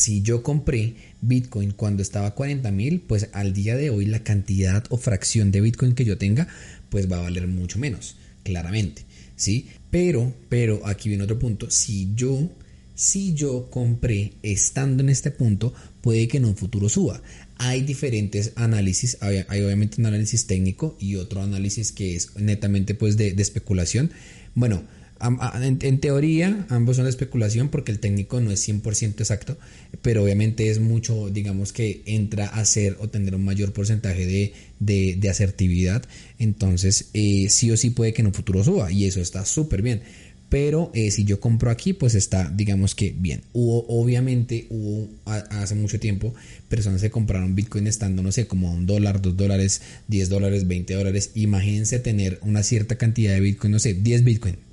si 0.00 0.22
yo 0.22 0.42
compré 0.42 0.94
Bitcoin 1.20 1.72
cuando 1.72 2.02
estaba 2.02 2.28
a 2.28 2.34
40 2.34 2.70
mil, 2.70 3.00
pues 3.02 3.28
al 3.34 3.52
día 3.52 3.76
de 3.76 3.90
hoy 3.90 4.06
la 4.06 4.24
cantidad 4.24 4.82
o 4.88 4.96
fracción 4.96 5.50
de 5.50 5.60
Bitcoin 5.60 5.94
que 5.94 6.06
yo 6.06 6.16
tenga, 6.16 6.48
pues 6.88 7.12
va 7.12 7.18
a 7.18 7.22
valer 7.22 7.46
mucho 7.46 7.78
menos, 7.78 8.16
claramente, 8.42 9.04
¿sí? 9.36 9.68
Pero, 9.90 10.32
pero 10.48 10.86
aquí 10.86 11.10
viene 11.10 11.24
otro 11.24 11.38
punto, 11.38 11.70
si 11.70 12.12
yo, 12.14 12.48
si 12.94 13.34
yo 13.34 13.68
compré 13.68 14.32
estando 14.42 15.02
en 15.02 15.10
este 15.10 15.30
punto, 15.30 15.74
puede 16.00 16.28
que 16.28 16.38
en 16.38 16.46
un 16.46 16.56
futuro 16.56 16.88
suba. 16.88 17.20
Hay 17.58 17.82
diferentes 17.82 18.52
análisis, 18.56 19.18
hay, 19.20 19.44
obviamente 19.62 20.00
un 20.00 20.06
análisis 20.06 20.46
técnico 20.46 20.96
y 20.98 21.16
otro 21.16 21.42
análisis 21.42 21.92
que 21.92 22.16
es 22.16 22.34
netamente 22.36 22.94
pues 22.94 23.18
de, 23.18 23.32
de 23.32 23.42
especulación. 23.42 24.10
Bueno, 24.54 24.82
en, 25.20 26.00
teoría, 26.00 26.66
ambos 26.70 26.96
son 26.96 27.04
de 27.04 27.10
especulación 27.10 27.68
porque 27.68 27.92
el 27.92 27.98
técnico 27.98 28.40
no 28.40 28.50
es 28.50 28.66
100% 28.66 29.20
exacto, 29.20 29.58
pero 30.00 30.22
obviamente 30.22 30.70
es 30.70 30.80
mucho, 30.80 31.28
digamos 31.28 31.72
que 31.72 32.02
entra 32.06 32.46
a 32.46 32.64
ser 32.64 32.96
o 33.00 33.08
tener 33.08 33.34
un 33.34 33.44
mayor 33.44 33.72
porcentaje 33.72 34.24
de, 34.26 34.54
de, 34.78 35.28
asertividad. 35.28 36.02
Entonces, 36.38 37.10
eh, 37.12 37.48
sí 37.50 37.70
o 37.70 37.76
sí 37.76 37.90
puede 37.90 38.14
que 38.14 38.22
en 38.22 38.28
un 38.28 38.34
futuro 38.34 38.64
suba 38.64 38.90
y 38.90 39.04
eso 39.04 39.20
está 39.20 39.44
súper 39.44 39.82
bien. 39.82 40.02
Pero 40.48 40.90
eh, 40.94 41.12
si 41.12 41.24
yo 41.24 41.38
compro 41.38 41.70
aquí, 41.70 41.92
pues 41.92 42.16
está, 42.16 42.50
digamos 42.50 42.96
que 42.96 43.14
bien. 43.16 43.42
Hubo, 43.52 43.86
obviamente, 43.88 44.66
hubo 44.70 45.08
hace 45.24 45.76
mucho 45.76 46.00
tiempo 46.00 46.34
personas 46.68 47.02
que 47.02 47.10
compraron 47.10 47.54
Bitcoin 47.54 47.86
estando, 47.86 48.22
no 48.22 48.32
sé, 48.32 48.48
como 48.48 48.72
un 48.72 48.84
dólar, 48.84 49.22
dos 49.22 49.36
dólares, 49.36 49.80
10 50.08 50.28
dólares, 50.28 50.66
20 50.66 50.94
dólares. 50.94 51.30
Imagínense 51.34 52.00
tener 52.00 52.40
una 52.42 52.64
cierta 52.64 52.96
cantidad 52.96 53.34
de 53.34 53.40
Bitcoin, 53.40 53.72
no 53.72 53.78
sé, 53.78 53.94
10 53.94 54.24
Bitcoin 54.24 54.69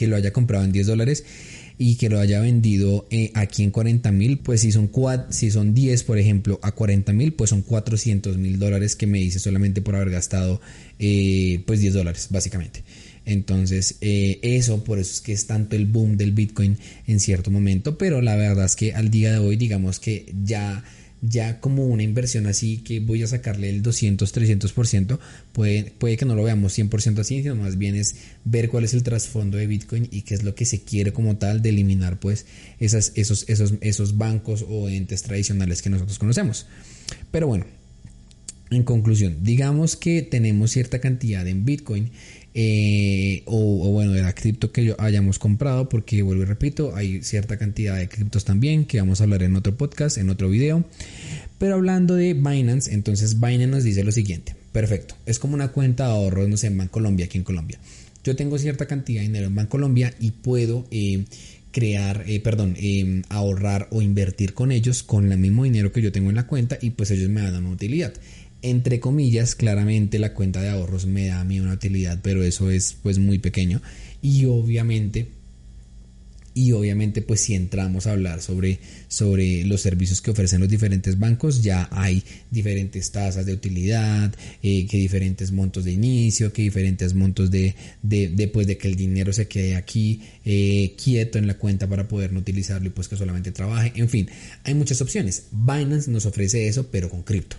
que 0.00 0.06
lo 0.06 0.16
haya 0.16 0.32
comprado 0.32 0.64
en 0.64 0.72
10 0.72 0.86
dólares 0.86 1.24
y 1.76 1.96
que 1.96 2.08
lo 2.08 2.20
haya 2.20 2.40
vendido 2.40 3.06
eh, 3.10 3.32
aquí 3.34 3.62
en 3.62 3.70
40 3.70 4.10
mil, 4.12 4.38
pues 4.38 4.62
si 4.62 4.72
son, 4.72 4.90
si 5.28 5.50
son 5.50 5.74
10, 5.74 6.04
por 6.04 6.16
ejemplo, 6.16 6.58
a 6.62 6.72
40 6.72 7.12
mil, 7.12 7.34
pues 7.34 7.50
son 7.50 7.60
400 7.60 8.38
mil 8.38 8.58
dólares 8.58 8.96
que 8.96 9.06
me 9.06 9.18
dice 9.18 9.38
solamente 9.38 9.82
por 9.82 9.96
haber 9.96 10.08
gastado 10.08 10.58
eh, 10.98 11.62
pues 11.66 11.80
10 11.80 11.92
dólares, 11.92 12.28
básicamente. 12.30 12.82
Entonces, 13.26 13.96
eh, 14.00 14.38
eso, 14.40 14.82
por 14.84 14.98
eso 14.98 15.12
es 15.12 15.20
que 15.20 15.34
es 15.34 15.46
tanto 15.46 15.76
el 15.76 15.84
boom 15.84 16.16
del 16.16 16.32
Bitcoin 16.32 16.78
en 17.06 17.20
cierto 17.20 17.50
momento, 17.50 17.98
pero 17.98 18.22
la 18.22 18.36
verdad 18.36 18.64
es 18.64 18.76
que 18.76 18.94
al 18.94 19.10
día 19.10 19.32
de 19.32 19.38
hoy, 19.38 19.56
digamos 19.56 20.00
que 20.00 20.32
ya 20.42 20.82
ya 21.22 21.60
como 21.60 21.86
una 21.86 22.02
inversión 22.02 22.46
así 22.46 22.78
que 22.78 23.00
voy 23.00 23.22
a 23.22 23.26
sacarle 23.26 23.68
el 23.70 23.82
200, 23.82 24.34
300%, 24.34 25.18
puede, 25.52 25.92
puede 25.98 26.16
que 26.16 26.24
no 26.24 26.34
lo 26.34 26.44
veamos 26.44 26.78
100% 26.78 27.18
así, 27.18 27.42
sino 27.42 27.56
más 27.56 27.76
bien 27.76 27.96
es 27.96 28.16
ver 28.44 28.68
cuál 28.68 28.84
es 28.84 28.94
el 28.94 29.02
trasfondo 29.02 29.58
de 29.58 29.66
Bitcoin 29.66 30.08
y 30.10 30.22
qué 30.22 30.34
es 30.34 30.42
lo 30.42 30.54
que 30.54 30.64
se 30.64 30.82
quiere 30.82 31.12
como 31.12 31.36
tal 31.36 31.62
de 31.62 31.70
eliminar 31.70 32.18
pues 32.18 32.46
esos, 32.78 33.12
esos, 33.14 33.46
esos 33.80 34.16
bancos 34.16 34.64
o 34.68 34.88
entes 34.88 35.22
tradicionales 35.22 35.82
que 35.82 35.90
nosotros 35.90 36.18
conocemos. 36.18 36.66
Pero 37.30 37.46
bueno, 37.46 37.66
en 38.70 38.84
conclusión, 38.84 39.38
digamos 39.42 39.96
que 39.96 40.22
tenemos 40.22 40.70
cierta 40.70 41.00
cantidad 41.00 41.46
en 41.46 41.64
Bitcoin 41.64 42.10
eh, 42.52 43.42
o, 43.46 43.90
bueno, 43.90 44.12
de 44.12 44.22
la 44.22 44.32
cripto 44.32 44.72
que 44.72 44.94
hayamos 44.98 45.38
comprado, 45.38 45.88
porque 45.88 46.22
vuelvo 46.22 46.42
y 46.42 46.46
repito, 46.46 46.94
hay 46.96 47.22
cierta 47.22 47.56
cantidad 47.58 47.96
de 47.96 48.08
criptos 48.08 48.44
también 48.44 48.84
que 48.86 48.98
vamos 48.98 49.20
a 49.20 49.24
hablar 49.24 49.42
en 49.44 49.54
otro 49.54 49.76
podcast, 49.76 50.18
en 50.18 50.30
otro 50.30 50.48
video. 50.48 50.84
Pero 51.58 51.74
hablando 51.74 52.14
de 52.14 52.34
Binance, 52.34 52.92
entonces 52.92 53.38
Binance 53.38 53.66
nos 53.68 53.84
dice 53.84 54.02
lo 54.02 54.12
siguiente: 54.12 54.56
perfecto, 54.72 55.14
es 55.26 55.38
como 55.38 55.54
una 55.54 55.68
cuenta 55.68 56.06
de 56.06 56.12
ahorros, 56.12 56.48
no 56.48 56.56
sé, 56.56 56.68
en 56.68 56.78
Bancolombia, 56.78 57.26
aquí 57.26 57.38
en 57.38 57.44
Colombia. 57.44 57.78
Yo 58.24 58.34
tengo 58.36 58.58
cierta 58.58 58.86
cantidad 58.86 59.20
de 59.20 59.28
dinero 59.28 59.46
en 59.46 59.54
Bancolombia 59.54 60.12
y 60.20 60.32
puedo 60.32 60.86
eh, 60.90 61.24
crear, 61.70 62.24
eh, 62.26 62.40
perdón, 62.40 62.76
ahorrar 63.28 63.88
o 63.92 64.02
invertir 64.02 64.54
con 64.54 64.72
ellos 64.72 65.02
con 65.02 65.30
el 65.30 65.38
mismo 65.38 65.64
dinero 65.64 65.92
que 65.92 66.02
yo 66.02 66.10
tengo 66.12 66.30
en 66.30 66.36
la 66.36 66.46
cuenta 66.46 66.78
y 66.80 66.90
pues 66.90 67.10
ellos 67.12 67.30
me 67.30 67.42
dan 67.42 67.64
una 67.64 67.70
utilidad 67.70 68.12
entre 68.62 69.00
comillas, 69.00 69.54
claramente 69.54 70.18
la 70.18 70.34
cuenta 70.34 70.60
de 70.60 70.68
ahorros 70.68 71.06
me 71.06 71.26
da 71.26 71.40
a 71.40 71.44
mí 71.44 71.60
una 71.60 71.74
utilidad, 71.74 72.18
pero 72.22 72.42
eso 72.42 72.70
es 72.70 72.96
pues 73.02 73.18
muy 73.18 73.38
pequeño. 73.38 73.80
Y 74.22 74.44
obviamente 74.44 75.28
y 76.52 76.72
obviamente 76.72 77.22
pues 77.22 77.40
si 77.40 77.54
entramos 77.54 78.06
a 78.06 78.12
hablar 78.12 78.42
sobre, 78.42 78.80
sobre 79.08 79.64
los 79.64 79.80
servicios 79.80 80.20
que 80.20 80.32
ofrecen 80.32 80.60
los 80.60 80.68
diferentes 80.68 81.18
bancos 81.18 81.62
ya 81.62 81.88
hay 81.92 82.24
diferentes 82.50 83.12
tasas 83.12 83.46
de 83.46 83.52
utilidad 83.52 84.34
eh, 84.62 84.86
que 84.86 84.96
diferentes 84.96 85.52
montos 85.52 85.84
de 85.84 85.92
inicio 85.92 86.52
que 86.52 86.62
diferentes 86.62 87.14
montos 87.14 87.50
de, 87.50 87.74
de, 88.02 88.50
pues, 88.52 88.66
de 88.66 88.76
que 88.76 88.88
el 88.88 88.96
dinero 88.96 89.32
se 89.32 89.46
quede 89.46 89.76
aquí 89.76 90.22
eh, 90.44 90.96
quieto 91.02 91.38
en 91.38 91.46
la 91.46 91.54
cuenta 91.54 91.88
para 91.88 92.08
poder 92.08 92.32
no 92.32 92.40
utilizarlo 92.40 92.88
y 92.88 92.90
pues 92.90 93.08
que 93.08 93.16
solamente 93.16 93.52
trabaje. 93.52 93.92
En 93.94 94.08
fin 94.08 94.28
hay 94.64 94.74
muchas 94.74 95.00
opciones. 95.00 95.44
Binance 95.52 96.10
nos 96.10 96.26
ofrece 96.26 96.66
eso 96.66 96.88
pero 96.90 97.08
con 97.08 97.22
cripto 97.22 97.56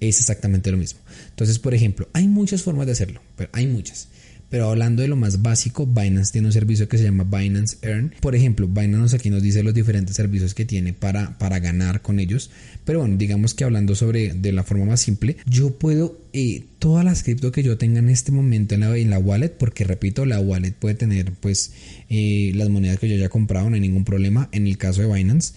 es 0.00 0.18
exactamente 0.18 0.70
lo 0.70 0.76
mismo 0.76 1.00
entonces 1.28 1.58
por 1.58 1.74
ejemplo 1.74 2.08
hay 2.12 2.26
muchas 2.28 2.62
formas 2.62 2.86
de 2.86 2.92
hacerlo 2.92 3.20
pero 3.36 3.50
hay 3.52 3.66
muchas 3.66 4.08
pero 4.50 4.68
hablando 4.68 5.02
de 5.02 5.08
lo 5.08 5.14
más 5.14 5.42
básico, 5.42 5.86
Binance 5.86 6.32
tiene 6.32 6.48
un 6.48 6.52
servicio 6.52 6.88
que 6.88 6.98
se 6.98 7.04
llama 7.04 7.22
Binance 7.22 7.78
Earn. 7.82 8.12
Por 8.20 8.34
ejemplo, 8.34 8.66
Binance 8.66 9.14
aquí 9.14 9.30
nos 9.30 9.42
dice 9.42 9.62
los 9.62 9.72
diferentes 9.72 10.16
servicios 10.16 10.54
que 10.54 10.64
tiene 10.64 10.92
para, 10.92 11.38
para 11.38 11.60
ganar 11.60 12.02
con 12.02 12.18
ellos. 12.18 12.50
Pero 12.84 12.98
bueno, 12.98 13.16
digamos 13.16 13.54
que 13.54 13.62
hablando 13.62 13.94
sobre 13.94 14.34
de 14.34 14.50
la 14.50 14.64
forma 14.64 14.86
más 14.86 15.00
simple, 15.00 15.36
yo 15.46 15.78
puedo 15.78 16.18
eh, 16.32 16.64
todas 16.80 17.04
las 17.04 17.22
cripto 17.22 17.52
que 17.52 17.62
yo 17.62 17.78
tenga 17.78 18.00
en 18.00 18.08
este 18.08 18.32
momento 18.32 18.74
en 18.74 18.80
la, 18.80 18.96
en 18.96 19.10
la 19.10 19.20
wallet, 19.20 19.50
porque 19.50 19.84
repito, 19.84 20.26
la 20.26 20.40
wallet 20.40 20.72
puede 20.72 20.96
tener 20.96 21.32
pues 21.32 21.72
eh, 22.08 22.50
las 22.56 22.68
monedas 22.70 22.98
que 22.98 23.08
yo 23.08 23.14
haya 23.14 23.28
comprado, 23.28 23.70
no 23.70 23.76
hay 23.76 23.80
ningún 23.80 24.04
problema. 24.04 24.48
En 24.50 24.66
el 24.66 24.78
caso 24.78 25.00
de 25.00 25.14
Binance, 25.14 25.54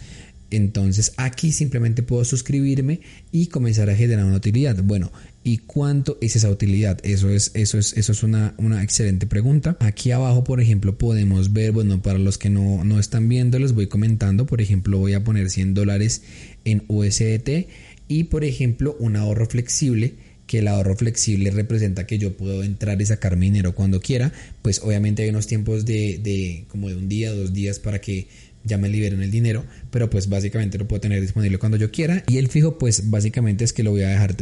entonces 0.55 1.13
aquí 1.17 1.51
simplemente 1.51 2.03
puedo 2.03 2.23
suscribirme 2.25 3.01
y 3.31 3.47
comenzar 3.47 3.89
a 3.89 3.95
generar 3.95 4.25
una 4.25 4.37
utilidad. 4.37 4.81
Bueno, 4.83 5.11
¿y 5.43 5.59
cuánto 5.59 6.17
es 6.21 6.35
esa 6.35 6.49
utilidad? 6.49 6.99
Eso 7.03 7.29
es, 7.29 7.51
eso 7.53 7.77
es, 7.77 7.93
eso 7.97 8.11
es 8.11 8.23
una, 8.23 8.53
una 8.57 8.83
excelente 8.83 9.27
pregunta. 9.27 9.77
Aquí 9.79 10.11
abajo, 10.11 10.43
por 10.43 10.61
ejemplo, 10.61 10.97
podemos 10.97 11.53
ver, 11.53 11.71
bueno, 11.71 12.01
para 12.01 12.19
los 12.19 12.37
que 12.37 12.49
no, 12.49 12.83
no 12.83 12.99
están 12.99 13.27
viendo, 13.29 13.59
les 13.59 13.73
voy 13.73 13.87
comentando, 13.87 14.45
por 14.45 14.61
ejemplo, 14.61 14.97
voy 14.97 15.13
a 15.13 15.23
poner 15.23 15.49
100 15.49 15.73
dólares 15.73 16.23
en 16.65 16.83
USDT 16.87 17.67
y, 18.07 18.25
por 18.25 18.43
ejemplo, 18.43 18.95
un 18.99 19.15
ahorro 19.15 19.47
flexible 19.47 20.15
que 20.47 20.59
el 20.59 20.67
ahorro 20.67 20.95
flexible 20.95 21.51
representa 21.51 22.05
que 22.05 22.17
yo 22.17 22.35
puedo 22.35 22.63
entrar 22.63 23.01
y 23.01 23.05
sacar 23.05 23.37
mi 23.37 23.47
dinero 23.47 23.73
cuando 23.73 24.01
quiera, 24.01 24.33
pues 24.61 24.79
obviamente 24.83 25.23
hay 25.23 25.29
unos 25.29 25.47
tiempos 25.47 25.85
de, 25.85 26.19
de 26.21 26.65
como 26.67 26.89
de 26.89 26.95
un 26.95 27.07
día, 27.07 27.31
dos 27.31 27.53
días 27.53 27.79
para 27.79 28.01
que 28.01 28.27
ya 28.63 28.77
me 28.77 28.89
liberen 28.89 29.21
el 29.21 29.31
dinero, 29.31 29.65
pero 29.91 30.09
pues 30.09 30.29
básicamente 30.29 30.77
lo 30.77 30.87
puedo 30.87 31.01
tener 31.01 31.21
disponible 31.21 31.57
cuando 31.57 31.77
yo 31.77 31.91
quiera 31.91 32.23
y 32.27 32.37
el 32.37 32.47
fijo 32.47 32.77
pues 32.77 33.09
básicamente 33.09 33.63
es 33.63 33.73
que 33.73 33.83
lo 33.83 33.91
voy 33.91 34.03
a 34.03 34.09
dejar 34.09 34.35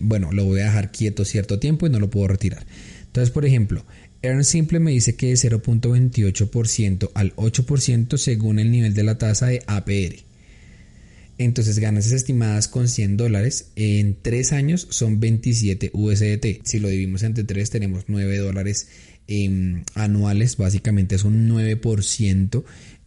bueno, 0.00 0.32
lo 0.32 0.44
voy 0.44 0.60
a 0.60 0.64
dejar 0.64 0.92
quieto 0.92 1.24
cierto 1.24 1.58
tiempo 1.58 1.86
y 1.86 1.90
no 1.90 1.98
lo 1.98 2.10
puedo 2.10 2.28
retirar. 2.28 2.66
Entonces, 3.06 3.30
por 3.30 3.44
ejemplo, 3.44 3.84
Earn 4.22 4.44
Simple 4.44 4.78
me 4.78 4.92
dice 4.92 5.16
que 5.16 5.32
es 5.32 5.44
0.28% 5.44 7.10
al 7.14 7.34
8% 7.36 8.16
según 8.16 8.58
el 8.58 8.70
nivel 8.70 8.94
de 8.94 9.02
la 9.02 9.18
tasa 9.18 9.48
de 9.48 9.62
APR. 9.66 10.32
Entonces 11.38 11.78
ganancias 11.78 12.14
estimadas 12.14 12.68
con 12.68 12.88
100 12.88 13.16
dólares 13.16 13.72
en 13.74 14.16
3 14.20 14.52
años 14.52 14.86
son 14.90 15.18
27 15.18 15.90
USDT. 15.92 16.64
Si 16.64 16.78
lo 16.78 16.88
dividimos 16.88 17.22
entre 17.22 17.44
3 17.44 17.68
tenemos 17.70 18.04
9 18.06 18.38
dólares 18.38 18.88
em, 19.26 19.82
anuales. 19.94 20.56
Básicamente 20.56 21.16
es 21.16 21.24
un 21.24 21.48
9% 21.48 22.64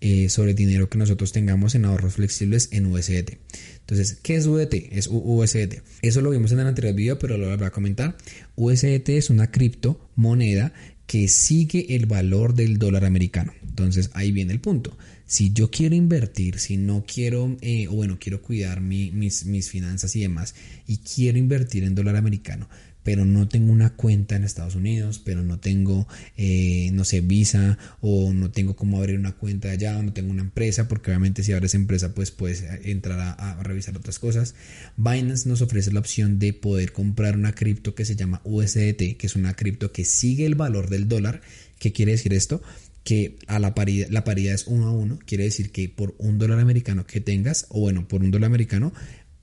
eh, 0.07 0.29
sobre 0.29 0.53
dinero 0.53 0.87
que 0.87 0.99
nosotros 0.99 1.31
tengamos 1.31 1.73
en 1.73 1.83
ahorros 1.83 2.13
flexibles 2.13 2.69
en 2.71 2.85
USDT. 2.85 3.39
Entonces, 3.79 4.19
¿qué 4.21 4.35
es 4.35 4.45
USDT? 4.45 4.75
Es 4.91 5.09
USDT. 5.11 5.81
Eso 6.03 6.21
lo 6.21 6.29
vimos 6.29 6.51
en 6.51 6.59
el 6.59 6.67
anterior 6.67 6.93
video, 6.93 7.17
pero 7.17 7.39
lo 7.39 7.57
voy 7.57 7.65
a 7.65 7.71
comentar. 7.71 8.15
USDT 8.55 9.09
es 9.09 9.31
una 9.31 9.49
criptomoneda 9.49 10.73
que 11.07 11.27
sigue 11.27 11.95
el 11.95 12.05
valor 12.05 12.53
del 12.53 12.77
dólar 12.77 13.03
americano. 13.03 13.51
Entonces, 13.67 14.11
ahí 14.13 14.31
viene 14.31 14.53
el 14.53 14.59
punto. 14.59 14.95
Si 15.25 15.53
yo 15.53 15.71
quiero 15.71 15.95
invertir, 15.95 16.59
si 16.59 16.77
no 16.77 17.03
quiero, 17.11 17.57
eh, 17.61 17.87
o 17.87 17.93
bueno, 17.93 18.17
quiero 18.19 18.43
cuidar 18.43 18.81
mis, 18.81 19.45
mis 19.45 19.69
finanzas 19.71 20.15
y 20.15 20.21
demás, 20.21 20.53
y 20.85 20.97
quiero 20.97 21.39
invertir 21.39 21.83
en 21.83 21.95
dólar 21.95 22.15
americano, 22.15 22.69
pero 23.05 23.23
no 23.23 23.47
tengo 23.47 23.71
una 23.71 23.91
cuenta 23.91 24.35
en 24.35 24.43
Estados 24.43 24.73
Unidos, 24.73 25.21
pero 25.23 25.43
no 25.43 25.59
tengo, 25.59 26.07
eh, 26.37 26.89
no 26.91 27.05
sé, 27.05 27.21
visa 27.21 27.77
o 28.01 28.33
no 28.33 28.49
tengo 28.49 28.75
cómo 28.75 28.97
abrir 28.97 29.19
una 29.19 29.33
cuenta 29.33 29.69
allá 29.69 29.95
o 29.99 30.01
no 30.01 30.11
tengo 30.11 30.31
una 30.31 30.41
empresa, 30.41 30.87
porque 30.87 31.11
obviamente 31.11 31.43
si 31.43 31.53
abres 31.53 31.75
empresa 31.75 32.15
pues 32.15 32.31
puedes 32.31 32.63
entrar 32.83 33.19
a, 33.19 33.31
a, 33.33 33.61
revisar 33.61 33.95
otras 33.95 34.17
cosas. 34.17 34.55
Binance 34.97 35.47
nos 35.47 35.61
ofrece 35.61 35.91
la 35.91 35.99
opción 35.99 36.39
de 36.39 36.53
poder 36.53 36.93
comprar 36.93 37.37
una 37.37 37.53
cripto 37.53 37.93
que 37.93 38.05
se 38.05 38.15
llama 38.15 38.41
USDT, 38.43 39.17
que 39.17 39.27
es 39.27 39.35
una 39.35 39.53
cripto 39.53 39.91
que 39.91 40.03
sigue 40.03 40.47
el 40.47 40.55
valor 40.55 40.89
del 40.89 41.07
dólar. 41.07 41.41
¿Qué 41.77 41.93
quiere 41.93 42.13
decir 42.13 42.33
esto? 42.33 42.63
que 43.03 43.37
a 43.45 43.59
la 43.59 43.75
paridad, 43.75 44.07
la 44.09 44.23
paridad 44.23 44.55
es 44.55 44.65
uno 44.65 44.87
a 44.87 44.91
uno, 44.91 45.19
quiere 45.27 45.43
decir 45.43 45.71
que 45.71 45.87
por 45.89 46.15
un 46.17 46.39
dólar 46.39 46.57
americano 46.59 47.05
que 47.05 47.21
tengas, 47.21 47.67
o 47.69 47.81
bueno, 47.81 48.07
por 48.07 48.23
un 48.23 48.31
dólar 48.31 48.47
americano, 48.47 48.93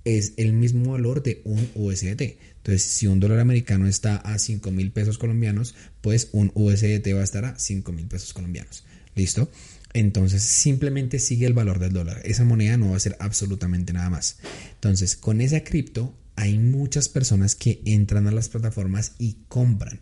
es 0.05 0.35
el 0.37 0.53
mismo 0.53 0.93
valor 0.93 1.23
de 1.23 1.43
un 1.45 1.69
USDT. 1.75 2.39
Entonces, 2.63 2.83
si 2.83 3.09
un 3.09 3.19
dólar 3.19 3.41
americano 3.41 3.89
está 3.89 4.17
a 4.19 4.39
5 4.39 4.71
mil 4.71 4.93
pesos 4.93 5.19
colombianos, 5.19 5.75
pues 6.01 6.29
un 6.31 6.53
USDT 6.55 7.13
va 7.13 7.21
a 7.21 7.25
estar 7.25 7.45
a 7.45 7.59
5 7.59 7.91
mil 7.91 8.07
pesos 8.07 8.33
colombianos. 8.33 8.85
¿Listo? 9.17 9.51
Entonces, 9.95 10.43
simplemente 10.45 11.19
sigue 11.19 11.47
el 11.47 11.55
valor 11.55 11.81
del 11.81 11.93
dólar. 11.93 12.23
Esa 12.25 12.45
moneda 12.45 12.77
no 12.77 12.91
va 12.91 12.97
a 12.97 13.01
ser 13.01 13.17
absolutamente 13.19 13.93
nada 13.93 14.11
más. 14.11 14.39
Entonces, 14.75 15.17
con 15.17 15.41
esa 15.41 15.65
cripto, 15.65 16.17
hay 16.37 16.59
muchas 16.59 17.09
personas 17.09 17.57
que 17.57 17.83
entran 17.85 18.29
a 18.29 18.33
las 18.33 18.49
plataformas 18.49 19.13
y 19.19 19.39
compran 19.49 20.01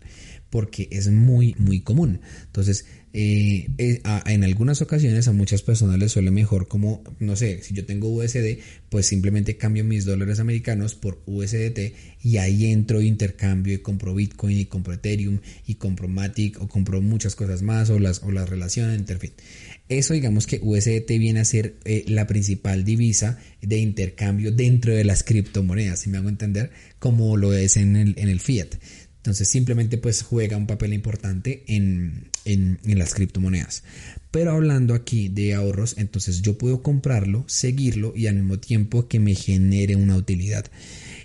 porque 0.51 0.89
es 0.91 1.09
muy, 1.09 1.55
muy 1.59 1.81
común. 1.81 2.21
Entonces, 2.45 2.85
eh, 3.13 3.69
eh, 3.79 4.01
en 4.27 4.45
algunas 4.45 4.83
ocasiones 4.83 5.27
a 5.27 5.33
muchas 5.33 5.63
personas 5.63 5.99
les 5.99 6.13
suele 6.13 6.31
mejor 6.31 6.69
como, 6.69 7.03
no 7.19 7.35
sé, 7.35 7.61
si 7.63 7.75
yo 7.75 7.85
tengo 7.85 8.09
USD, 8.09 8.59
pues 8.89 9.07
simplemente 9.07 9.57
cambio 9.57 9.85
mis 9.85 10.05
dólares 10.05 10.39
americanos 10.39 10.95
por 10.95 11.21
USDT 11.27 11.93
y 12.23 12.37
ahí 12.37 12.67
entro, 12.67 13.01
intercambio 13.01 13.75
y 13.75 13.79
compro 13.79 14.15
Bitcoin 14.15 14.59
y 14.59 14.67
compro 14.67 14.95
Ethereum 14.95 15.41
y 15.67 15.75
compro 15.75 16.07
Matic 16.07 16.61
o 16.61 16.69
compro 16.69 17.01
muchas 17.01 17.35
cosas 17.35 17.63
más 17.63 17.91
o 17.91 17.99
las, 17.99 18.23
o 18.23 18.31
las 18.31 18.49
relaciones, 18.49 19.03
en 19.09 19.19
fin. 19.19 19.33
Eso 19.89 20.15
digamos 20.15 20.47
que 20.47 20.61
USDT 20.63 21.09
viene 21.19 21.41
a 21.41 21.45
ser 21.45 21.75
eh, 21.85 22.05
la 22.07 22.29
principal 22.29 22.85
divisa 22.85 23.39
de 23.61 23.79
intercambio 23.79 24.53
dentro 24.53 24.95
de 24.95 25.03
las 25.03 25.25
criptomonedas, 25.25 25.99
si 25.99 26.11
me 26.11 26.19
hago 26.19 26.29
entender, 26.29 26.71
como 27.01 27.37
lo 27.37 27.53
es 27.55 27.77
en 27.77 27.97
el, 27.97 28.15
en 28.17 28.29
el 28.29 28.39
fiat. 28.39 28.77
Entonces 29.21 29.49
simplemente 29.49 29.99
pues 29.99 30.23
juega 30.23 30.57
un 30.57 30.67
papel 30.67 30.95
importante 30.95 31.63
en, 31.67 32.31
las 32.85 33.15
criptomonedas. 33.15 33.83
Pero 34.31 34.53
hablando 34.53 34.95
aquí 34.95 35.29
de 35.29 35.55
ahorros, 35.55 35.97
entonces 35.99 36.41
yo 36.41 36.57
puedo 36.57 36.83
comprarlo, 36.83 37.45
seguirlo 37.47 38.15
y 38.17 38.29
al 38.29 38.37
mismo 38.37 38.59
tiempo 38.59 39.09
que 39.09 39.21
me 39.21 39.35
genere 39.35 39.95
una 39.97 40.17
utilidad. 40.17 40.67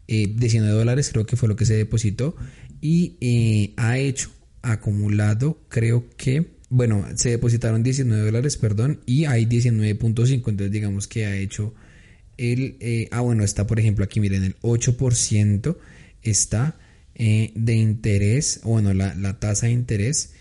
eh, 0.08 0.32
19 0.34 0.70
eh, 0.70 0.74
dólares, 0.74 1.10
creo 1.12 1.26
que 1.26 1.36
fue 1.36 1.48
lo 1.48 1.56
que 1.56 1.66
se 1.66 1.76
depositó 1.76 2.36
y 2.80 3.16
eh, 3.20 3.72
ha 3.76 3.98
hecho 3.98 4.30
acumulado, 4.62 5.58
creo 5.68 6.08
que 6.16 6.60
bueno, 6.70 7.04
se 7.16 7.30
depositaron 7.30 7.82
19 7.82 8.24
dólares, 8.24 8.56
perdón, 8.56 9.00
y 9.04 9.24
hay 9.24 9.44
19.5, 9.44 10.32
entonces 10.32 10.70
digamos 10.70 11.08
que 11.08 11.26
ha 11.26 11.36
hecho 11.36 11.74
el, 12.36 12.76
eh, 12.80 13.08
ah 13.10 13.20
bueno, 13.20 13.42
está 13.42 13.66
por 13.66 13.80
ejemplo 13.80 14.04
aquí, 14.04 14.20
miren, 14.20 14.44
el 14.44 14.56
8% 14.60 15.76
está 16.22 16.78
eh, 17.16 17.50
de 17.56 17.74
interés, 17.74 18.60
bueno, 18.62 18.94
la, 18.94 19.38
tasa 19.40 19.66
de 19.66 19.72
interés 19.72 20.32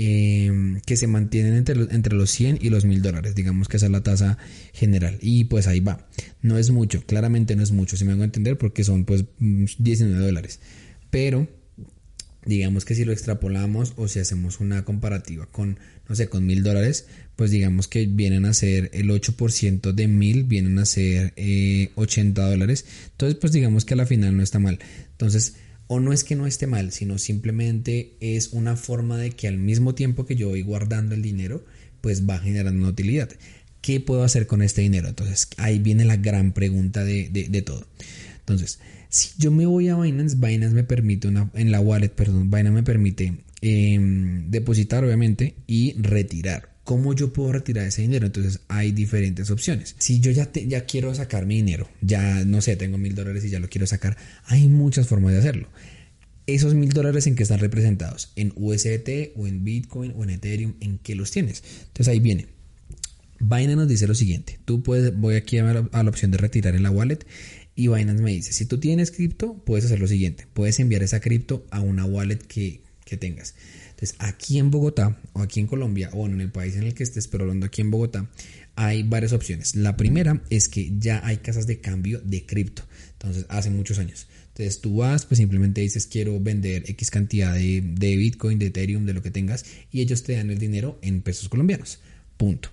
em, 0.00 0.80
que 0.86 0.96
se 0.96 1.08
mantienen 1.08 1.54
entre 1.54 1.74
los, 1.74 1.90
entre 1.90 2.14
los 2.14 2.30
100 2.30 2.60
y 2.62 2.70
los 2.70 2.84
1000 2.84 3.02
dólares, 3.02 3.34
digamos 3.34 3.66
que 3.66 3.78
esa 3.78 3.86
es 3.86 3.92
la 3.92 4.02
tasa 4.02 4.38
general, 4.72 5.18
y 5.20 5.44
pues 5.44 5.66
ahí 5.66 5.80
va, 5.80 6.06
no 6.40 6.56
es 6.56 6.70
mucho, 6.70 7.04
claramente 7.04 7.56
no 7.56 7.64
es 7.64 7.72
mucho, 7.72 7.96
si 7.96 8.04
me 8.04 8.12
hago 8.12 8.22
entender, 8.22 8.56
porque 8.56 8.84
son 8.84 9.04
pues 9.04 9.24
19 9.40 10.24
dólares, 10.24 10.60
pero 11.10 11.48
digamos 12.46 12.84
que 12.84 12.94
si 12.94 13.04
lo 13.04 13.12
extrapolamos 13.12 13.92
o 13.96 14.08
si 14.08 14.20
hacemos 14.20 14.60
una 14.60 14.84
comparativa 14.84 15.46
con, 15.46 15.78
no 16.08 16.14
sé, 16.14 16.28
con 16.28 16.46
mil 16.46 16.62
dólares, 16.62 17.06
pues 17.36 17.50
digamos 17.50 17.88
que 17.88 18.06
vienen 18.06 18.46
a 18.46 18.54
ser 18.54 18.90
el 18.94 19.10
8% 19.10 19.92
de 19.92 20.08
mil, 20.08 20.44
vienen 20.44 20.78
a 20.78 20.86
ser 20.86 21.34
80 21.36 21.36
eh, 21.36 22.50
dólares. 22.50 22.86
Entonces, 23.12 23.38
pues 23.38 23.52
digamos 23.52 23.84
que 23.84 23.94
a 23.94 23.98
la 23.98 24.06
final 24.06 24.36
no 24.36 24.42
está 24.42 24.58
mal. 24.58 24.78
Entonces, 25.10 25.56
o 25.88 26.00
no 26.00 26.12
es 26.12 26.22
que 26.22 26.36
no 26.36 26.46
esté 26.46 26.66
mal, 26.66 26.92
sino 26.92 27.18
simplemente 27.18 28.14
es 28.20 28.52
una 28.52 28.76
forma 28.76 29.16
de 29.18 29.30
que 29.32 29.48
al 29.48 29.58
mismo 29.58 29.94
tiempo 29.94 30.26
que 30.26 30.36
yo 30.36 30.48
voy 30.48 30.62
guardando 30.62 31.14
el 31.14 31.22
dinero, 31.22 31.64
pues 32.00 32.28
va 32.28 32.38
generando 32.38 32.80
una 32.80 32.90
utilidad. 32.90 33.28
¿Qué 33.80 34.00
puedo 34.00 34.22
hacer 34.22 34.46
con 34.46 34.62
este 34.62 34.82
dinero? 34.82 35.08
Entonces, 35.08 35.48
ahí 35.56 35.78
viene 35.78 36.04
la 36.04 36.16
gran 36.16 36.52
pregunta 36.52 37.04
de, 37.04 37.28
de 37.30 37.62
todo. 37.62 37.86
Entonces, 38.40 38.78
si 39.08 39.30
yo 39.38 39.50
me 39.50 39.66
voy 39.66 39.88
a 39.88 39.96
Binance, 39.96 40.36
Binance 40.36 40.74
me 40.74 40.84
permite 40.84 41.28
una, 41.28 41.50
en 41.54 41.70
la 41.70 41.80
wallet, 41.80 42.10
perdón, 42.10 42.50
Binance 42.50 42.70
me 42.70 42.82
permite 42.82 43.38
em, 43.62 44.50
depositar 44.50 45.04
obviamente 45.04 45.54
y 45.66 45.94
retirar. 46.00 46.70
¿Cómo 46.88 47.12
yo 47.12 47.34
puedo 47.34 47.52
retirar 47.52 47.86
ese 47.86 48.00
dinero? 48.00 48.24
Entonces 48.24 48.60
hay 48.66 48.92
diferentes 48.92 49.50
opciones. 49.50 49.94
Si 49.98 50.20
yo 50.20 50.30
ya, 50.30 50.50
ya 50.52 50.86
quiero 50.86 51.14
sacar 51.14 51.44
mi 51.44 51.56
dinero, 51.56 51.86
ya 52.00 52.46
no 52.46 52.62
sé, 52.62 52.76
tengo 52.76 52.96
mil 52.96 53.14
dólares 53.14 53.44
y 53.44 53.50
ya 53.50 53.60
lo 53.60 53.68
quiero 53.68 53.86
sacar, 53.86 54.16
hay 54.46 54.68
muchas 54.68 55.06
formas 55.06 55.32
de 55.34 55.40
hacerlo. 55.40 55.68
Esos 56.46 56.72
mil 56.72 56.88
dólares 56.88 57.26
en 57.26 57.36
qué 57.36 57.42
están 57.42 57.58
representados, 57.58 58.32
en 58.36 58.54
USDT 58.56 59.36
o 59.36 59.46
en 59.46 59.64
Bitcoin 59.64 60.14
o 60.16 60.24
en 60.24 60.30
Ethereum, 60.30 60.76
¿en 60.80 60.96
qué 60.96 61.14
los 61.14 61.30
tienes? 61.30 61.62
Entonces 61.88 62.08
ahí 62.08 62.20
viene. 62.20 62.46
Binance 63.38 63.76
nos 63.76 63.86
dice 63.88 64.06
lo 64.06 64.14
siguiente, 64.14 64.58
tú 64.64 64.82
puedes, 64.82 65.14
voy 65.14 65.34
aquí 65.34 65.58
a 65.58 65.64
la, 65.64 65.88
a 65.92 66.02
la 66.02 66.08
opción 66.08 66.30
de 66.30 66.38
retirar 66.38 66.74
en 66.74 66.84
la 66.84 66.90
wallet 66.90 67.26
y 67.78 67.86
Binance 67.88 68.22
me 68.22 68.32
dice, 68.32 68.52
si 68.54 68.64
tú 68.64 68.80
tienes 68.80 69.10
cripto, 69.12 69.62
puedes 69.64 69.84
hacer 69.84 70.00
lo 70.00 70.08
siguiente, 70.08 70.46
puedes 70.54 70.80
enviar 70.80 71.02
esa 71.04 71.20
cripto 71.20 71.64
a 71.70 71.80
una 71.80 72.06
wallet 72.06 72.38
que, 72.38 72.80
tengas. 73.20 73.54
Entonces, 73.98 74.16
aquí 74.20 74.58
en 74.58 74.70
Bogotá 74.70 75.18
o 75.32 75.42
aquí 75.42 75.58
en 75.58 75.66
Colombia 75.66 76.08
o 76.12 76.24
en 76.24 76.40
el 76.40 76.52
país 76.52 76.76
en 76.76 76.84
el 76.84 76.94
que 76.94 77.02
estés, 77.02 77.26
pero 77.26 77.42
hablando 77.42 77.66
aquí 77.66 77.80
en 77.80 77.90
Bogotá, 77.90 78.30
hay 78.76 79.02
varias 79.02 79.32
opciones. 79.32 79.74
La 79.74 79.96
primera 79.96 80.40
es 80.50 80.68
que 80.68 80.92
ya 81.00 81.20
hay 81.26 81.38
casas 81.38 81.66
de 81.66 81.80
cambio 81.80 82.20
de 82.20 82.46
cripto. 82.46 82.84
Entonces, 83.14 83.44
hace 83.48 83.70
muchos 83.70 83.98
años. 83.98 84.28
Entonces, 84.50 84.80
tú 84.80 84.98
vas, 84.98 85.26
pues 85.26 85.38
simplemente 85.38 85.80
dices, 85.80 86.06
quiero 86.06 86.38
vender 86.38 86.88
X 86.88 87.10
cantidad 87.10 87.52
de, 87.52 87.80
de 87.82 88.16
Bitcoin, 88.16 88.60
de 88.60 88.66
Ethereum, 88.66 89.04
de 89.04 89.14
lo 89.14 89.22
que 89.22 89.32
tengas, 89.32 89.64
y 89.90 90.00
ellos 90.00 90.22
te 90.22 90.34
dan 90.34 90.50
el 90.50 90.58
dinero 90.58 91.00
en 91.02 91.20
pesos 91.20 91.48
colombianos. 91.48 91.98
Punto. 92.36 92.70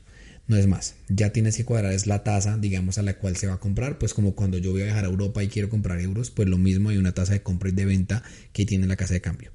No 0.48 0.58
es 0.58 0.68
más, 0.68 0.94
ya 1.10 1.32
tienes 1.32 1.58
que 1.58 1.66
cuadrar 1.66 1.92
es 1.92 2.06
la 2.06 2.24
tasa, 2.24 2.58
digamos, 2.58 3.00
a 3.00 3.02
la 3.02 3.18
cual 3.18 3.36
se 3.36 3.48
va 3.48 3.56
a 3.56 3.60
comprar, 3.60 3.98
pues 3.98 4.14
como 4.14 4.36
cuando 4.36 4.60
yo 4.60 4.72
voy 4.72 4.82
a 4.82 4.86
viajar 4.86 5.06
a 5.06 5.08
Europa 5.08 5.44
y 5.44 5.48
quiero 5.48 5.70
comprar 5.70 6.00
euros, 6.00 6.30
pues 6.30 6.48
lo 6.48 6.60
mismo 6.60 6.90
hay 6.90 6.98
una 6.98 7.14
tasa 7.14 7.34
de 7.34 7.42
compra 7.42 7.70
y 7.70 7.72
de 7.72 7.86
venta 7.86 8.22
que 8.54 8.66
tiene 8.66 8.86
la 8.86 8.96
casa 8.96 9.16
de 9.16 9.22
cambio. 9.22 9.52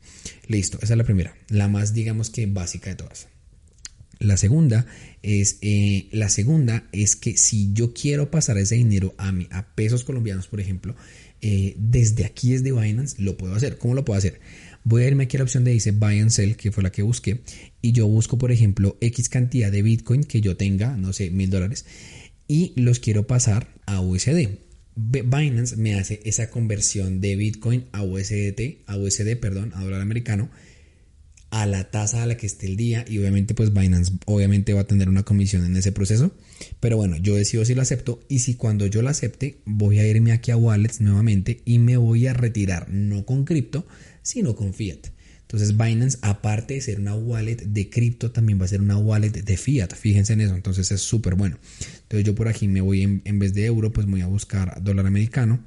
Listo, 0.49 0.79
esa 0.83 0.95
es 0.95 0.99
la 0.99 1.05
primera, 1.05 1.35
la 1.49 1.69
más, 1.69 1.95
digamos 1.95 2.31
que 2.31 2.47
básica 2.47 2.91
de 2.91 2.97
todas. 2.97 3.29
La 4.21 4.37
segunda 4.37 4.87
es, 5.23 5.57
eh, 5.63 6.07
la 6.13 6.29
segunda 6.29 6.87
es 6.93 7.17
que 7.17 7.39
si 7.39 7.73
yo 7.73 7.95
quiero 7.95 8.31
pasar 8.31 8.59
ese 8.59 8.75
dinero 8.75 9.15
a, 9.17 9.33
mi, 9.33 9.49
a 9.51 9.75
pesos 9.75 10.05
colombianos, 10.05 10.47
por 10.47 10.61
ejemplo, 10.61 10.95
eh, 11.41 11.75
desde 11.79 12.27
aquí, 12.27 12.53
desde 12.53 12.71
Binance, 12.71 13.21
lo 13.23 13.39
puedo 13.39 13.55
hacer. 13.55 13.79
¿Cómo 13.79 13.95
lo 13.95 14.05
puedo 14.05 14.19
hacer? 14.19 14.39
Voy 14.85 15.03
a 15.03 15.09
irme 15.09 15.25
aquí 15.25 15.39
a 15.39 15.41
la 15.41 15.45
opción 15.45 15.65
de 15.65 15.73
dice 15.73 15.93
Buy 15.93 16.19
and 16.21 16.31
Sell, 16.31 16.57
que 16.57 16.71
fue 16.71 16.83
la 16.83 16.93
que 16.93 17.03
busqué, 17.03 17.41
y 17.81 17.93
yo 17.93 18.07
busco, 18.09 18.37
por 18.37 18.53
ejemplo, 18.53 18.99
X 19.01 19.31
cantidad 19.31 19.73
de 19.73 19.83
Bitcoin 19.83 20.25
que 20.25 20.43
yo 20.43 20.57
tenga, 20.57 20.97
no 20.97 21.15
sé, 21.15 21.31
mil 21.31 21.49
dólares, 21.49 21.87
y 22.47 22.75
los 22.77 22.99
quiero 22.99 23.27
pasar 23.27 23.69
a 23.87 24.01
USD. 24.01 24.49
Binance 24.97 25.77
me 25.77 25.95
hace 25.95 26.21
esa 26.25 26.51
conversión 26.51 27.23
de 27.23 27.37
Bitcoin 27.37 27.87
a 27.93 28.03
USDT, 28.03 28.83
a 28.87 28.97
USD, 28.97 29.37
perdón, 29.37 29.73
a 29.75 29.83
dólar 29.83 30.03
americano, 30.03 30.51
a 31.51 31.67
la 31.67 31.91
tasa 31.91 32.23
a 32.23 32.27
la 32.27 32.37
que 32.37 32.47
esté 32.47 32.67
el 32.67 32.77
día 32.77 33.05
y 33.09 33.19
obviamente 33.19 33.55
pues 33.55 33.73
Binance 33.73 34.13
obviamente 34.27 34.73
va 34.73 34.83
a 34.83 34.87
tener 34.87 35.09
una 35.09 35.25
comisión 35.25 35.65
en 35.65 35.77
ese 35.77 35.93
proceso. 35.93 36.33
Pero 36.79 36.97
bueno 36.97 37.17
yo 37.17 37.35
decido 37.35 37.65
si 37.65 37.75
lo 37.75 37.83
acepto 37.83 38.21
y 38.29 38.41
si 38.41 38.55
cuando 38.55 38.87
yo 38.87 39.03
lo 39.03 39.09
acepte 39.09 39.59
voy 39.65 39.99
a 39.99 40.07
irme 40.07 40.33
aquí 40.33 40.53
a 40.53 40.57
wallets 40.57 41.01
nuevamente 41.01 41.61
y 41.65 41.79
me 41.79 41.97
voy 41.97 42.27
a 42.27 42.35
retirar 42.35 42.89
no 42.91 43.27
con 43.27 43.45
cripto 43.45 43.87
sino 44.23 44.55
con 44.55 44.75
fiat. 44.75 45.09
Entonces 45.43 45.77
Binance 45.77 46.19
aparte 46.23 46.75
de 46.75 46.81
ser 46.81 47.01
una 47.01 47.17
wallet 47.17 47.57
de 47.57 47.91
cripto 47.91 48.31
también 48.31 48.61
va 48.61 48.67
a 48.67 48.69
ser 48.69 48.81
una 48.81 48.97
wallet 48.97 49.31
de 49.31 49.57
fiat. 49.57 49.93
Fíjense 49.95 50.35
en 50.35 50.43
eso 50.43 50.55
entonces 50.55 50.93
es 50.93 51.01
súper 51.01 51.35
bueno. 51.35 51.59
Entonces 52.03 52.25
yo 52.25 52.37
por 52.37 52.47
aquí 52.47 52.69
me 52.69 52.81
voy 52.81 53.03
en, 53.03 53.39
vez 53.41 53.55
de 53.55 53.67
euro 53.67 53.93
pues 53.93 54.07
voy 54.07 54.21
a 54.21 54.29
buscar 54.29 54.81
dólar 54.85 55.07
americano 55.07 55.65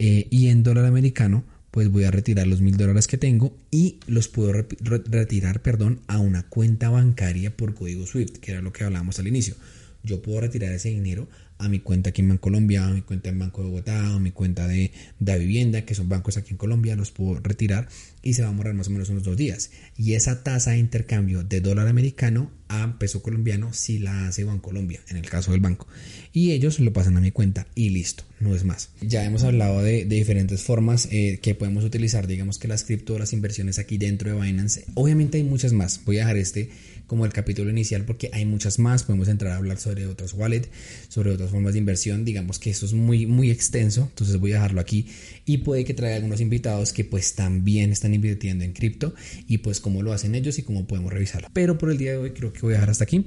eh, 0.00 0.26
y 0.30 0.48
en 0.48 0.64
dólar 0.64 0.86
americano 0.86 1.44
pues 1.70 1.90
voy 1.90 2.04
a 2.04 2.10
retirar 2.10 2.46
los 2.46 2.60
mil 2.60 2.76
dólares 2.76 3.06
que 3.06 3.18
tengo 3.18 3.56
y 3.70 4.00
los 4.06 4.28
puedo 4.28 4.52
retirar, 4.52 5.62
perdón, 5.62 6.00
a 6.08 6.18
una 6.18 6.42
cuenta 6.44 6.90
bancaria 6.90 7.56
por 7.56 7.74
código 7.74 8.06
SWIFT, 8.06 8.38
que 8.38 8.52
era 8.52 8.62
lo 8.62 8.72
que 8.72 8.84
hablábamos 8.84 9.18
al 9.18 9.28
inicio. 9.28 9.54
Yo 10.02 10.22
puedo 10.22 10.40
retirar 10.40 10.72
ese 10.72 10.90
dinero 10.90 11.28
a 11.58 11.68
mi 11.68 11.80
cuenta 11.80 12.10
aquí 12.10 12.22
en 12.22 12.38
Colombia, 12.38 12.86
a 12.86 12.90
mi 12.90 13.02
cuenta 13.02 13.28
en 13.28 13.38
Banco 13.38 13.62
de 13.62 13.68
Bogotá, 13.68 14.14
a 14.14 14.18
mi 14.18 14.30
cuenta 14.30 14.66
de, 14.66 14.92
de 15.18 15.38
vivienda, 15.38 15.84
que 15.84 15.94
son 15.94 16.08
bancos 16.08 16.38
aquí 16.38 16.52
en 16.52 16.56
Colombia, 16.56 16.96
los 16.96 17.10
puedo 17.10 17.38
retirar 17.40 17.88
y 18.22 18.32
se 18.32 18.42
va 18.42 18.48
a 18.48 18.52
morar 18.52 18.72
más 18.74 18.88
o 18.88 18.90
menos 18.90 19.10
unos 19.10 19.24
dos 19.24 19.36
días. 19.36 19.70
Y 19.96 20.14
esa 20.14 20.42
tasa 20.42 20.70
de 20.70 20.78
intercambio 20.78 21.44
de 21.44 21.60
dólar 21.60 21.86
americano 21.86 22.50
a 22.68 22.98
peso 22.98 23.20
colombiano 23.20 23.72
si 23.72 23.98
la 23.98 24.28
hace 24.28 24.46
Colombia 24.62 25.00
en 25.08 25.18
el 25.18 25.28
caso 25.28 25.52
del 25.52 25.60
banco. 25.60 25.86
Y 26.32 26.52
ellos 26.52 26.80
lo 26.80 26.92
pasan 26.92 27.16
a 27.16 27.20
mi 27.20 27.30
cuenta 27.30 27.66
y 27.74 27.90
listo, 27.90 28.24
no 28.38 28.54
es 28.54 28.64
más. 28.64 28.90
Ya 29.02 29.24
hemos 29.24 29.42
hablado 29.44 29.82
de, 29.82 30.04
diferentes 30.06 30.62
formas 30.62 31.08
eh, 31.10 31.40
que 31.42 31.54
podemos 31.54 31.84
utilizar, 31.84 32.26
digamos 32.26 32.58
que 32.58 32.68
las 32.68 32.84
cripto, 32.84 33.18
las 33.18 33.32
inversiones 33.32 33.78
aquí 33.78 33.98
dentro 33.98 34.32
de 34.32 34.40
Binance. 34.40 34.86
Obviamente 34.94 35.38
hay 35.38 35.44
muchas 35.44 35.72
más. 35.72 36.00
Voy 36.04 36.16
a 36.16 36.20
dejar 36.20 36.36
este 36.38 36.70
como 37.10 37.24
el 37.24 37.32
capítulo 37.32 37.70
inicial 37.70 38.04
porque 38.04 38.30
hay 38.32 38.44
muchas 38.44 38.78
más. 38.78 39.02
Podemos 39.02 39.26
entrar 39.26 39.54
a 39.54 39.56
hablar 39.56 39.78
sobre 39.78 40.06
otros 40.06 40.32
wallets, 40.32 40.68
sobre 41.10 41.32
otras 41.32 41.50
formas 41.50 41.74
de 41.74 41.80
inversión. 41.80 42.24
Digamos 42.24 42.58
que 42.58 42.70
eso 42.70 42.86
es 42.86 42.94
muy, 42.94 43.26
muy 43.26 43.50
extenso, 43.50 44.06
entonces 44.08 44.36
voy 44.38 44.52
a 44.52 44.54
dejarlo 44.54 44.80
aquí 44.80 45.06
y 45.44 45.58
puede 45.58 45.84
que 45.84 45.92
traiga 45.92 46.16
algunos 46.16 46.40
invitados 46.40 46.92
que 46.92 47.04
pues 47.04 47.34
también 47.34 47.90
están 47.90 48.14
invirtiendo 48.14 48.64
en 48.64 48.72
cripto 48.72 49.12
y 49.48 49.58
pues 49.58 49.80
cómo 49.80 50.02
lo 50.02 50.12
hacen 50.12 50.34
ellos 50.34 50.58
y 50.58 50.62
cómo 50.62 50.86
podemos 50.86 51.12
revisarlo. 51.12 51.48
Pero 51.52 51.76
por 51.76 51.90
el 51.90 51.98
día 51.98 52.12
de 52.12 52.18
hoy 52.18 52.30
creo 52.30 52.52
que 52.52 52.60
voy 52.60 52.72
a 52.72 52.76
dejar 52.76 52.90
hasta 52.90 53.04
aquí. 53.04 53.26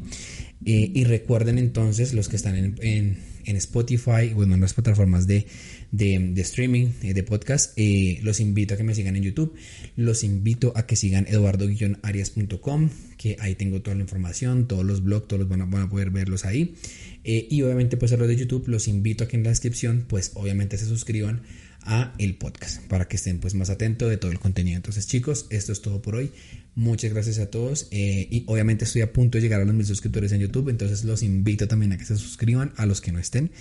Eh, 0.65 0.91
y 0.93 1.03
recuerden 1.03 1.57
entonces 1.57 2.13
los 2.13 2.29
que 2.29 2.37
están 2.37 2.55
en, 2.55 2.77
en, 2.81 3.55
Spotify, 3.57 4.33
bueno, 4.33 4.55
en 4.55 4.61
las 4.61 4.73
plataformas 4.73 5.27
de, 5.27 5.45
de, 5.91 6.33
streaming, 6.37 6.87
eh, 7.01 7.13
de 7.13 7.23
podcast, 7.23 7.73
eh, 7.75 8.19
los 8.23 8.39
invito 8.39 8.73
a 8.73 8.77
que 8.77 8.83
me 8.83 8.95
sigan 8.95 9.17
en 9.17 9.23
YouTube, 9.23 9.53
los 9.97 10.23
invito 10.23 10.71
a 10.77 10.85
que 10.85 10.95
sigan 10.95 11.25
eduardo-arias.com, 11.27 12.89
que 13.17 13.35
ahí 13.41 13.55
tengo 13.55 13.81
toda 13.81 13.95
la 13.95 14.03
información, 14.03 14.67
todos 14.69 14.85
los 14.85 15.03
blogs, 15.03 15.27
todos 15.27 15.41
los 15.41 15.49
van 15.49 15.63
a, 15.63 15.65
van 15.65 15.81
a 15.81 15.89
poder 15.89 16.11
verlos 16.11 16.45
ahí. 16.45 16.75
Y 17.23 17.61
obviamente 17.61 17.97
pues 17.97 18.11
a 18.11 18.17
los 18.17 18.27
de 18.27 18.35
YouTube 18.35 18.67
los 18.67 18.87
invito 18.87 19.23
a 19.23 19.27
que 19.27 19.37
en 19.37 19.43
la 19.43 19.49
descripción 19.49 20.05
pues 20.07 20.31
obviamente 20.35 20.77
se 20.77 20.85
suscriban 20.85 21.41
a 21.85 22.13
el 22.17 22.35
podcast 22.35 22.81
para 22.87 23.07
que 23.07 23.17
estén 23.17 23.39
pues 23.39 23.55
más 23.55 23.69
atentos 23.69 24.09
de 24.09 24.17
todo 24.17 24.31
el 24.31 24.39
contenido. 24.39 24.77
Entonces 24.77 25.07
chicos, 25.07 25.47
esto 25.49 25.71
es 25.71 25.81
todo 25.81 26.01
por 26.01 26.15
hoy. 26.15 26.31
Muchas 26.75 27.13
gracias 27.13 27.39
a 27.39 27.49
todos 27.49 27.87
eh, 27.91 28.27
y 28.29 28.43
obviamente 28.47 28.85
estoy 28.85 29.01
a 29.01 29.13
punto 29.13 29.37
de 29.37 29.43
llegar 29.43 29.61
a 29.61 29.65
los 29.65 29.75
mil 29.75 29.85
suscriptores 29.85 30.31
en 30.31 30.39
YouTube, 30.39 30.69
entonces 30.69 31.03
los 31.03 31.21
invito 31.21 31.67
también 31.67 31.91
a 31.93 31.97
que 31.97 32.05
se 32.05 32.17
suscriban 32.17 32.73
a 32.77 32.85
los 32.85 33.01
que 33.01 33.11
no 33.11 33.19
estén. 33.19 33.51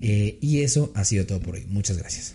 Eh, 0.00 0.38
y 0.40 0.60
eso 0.60 0.92
ha 0.94 1.04
sido 1.04 1.26
todo 1.26 1.40
por 1.40 1.54
hoy. 1.54 1.64
Muchas 1.68 1.98
gracias. 1.98 2.34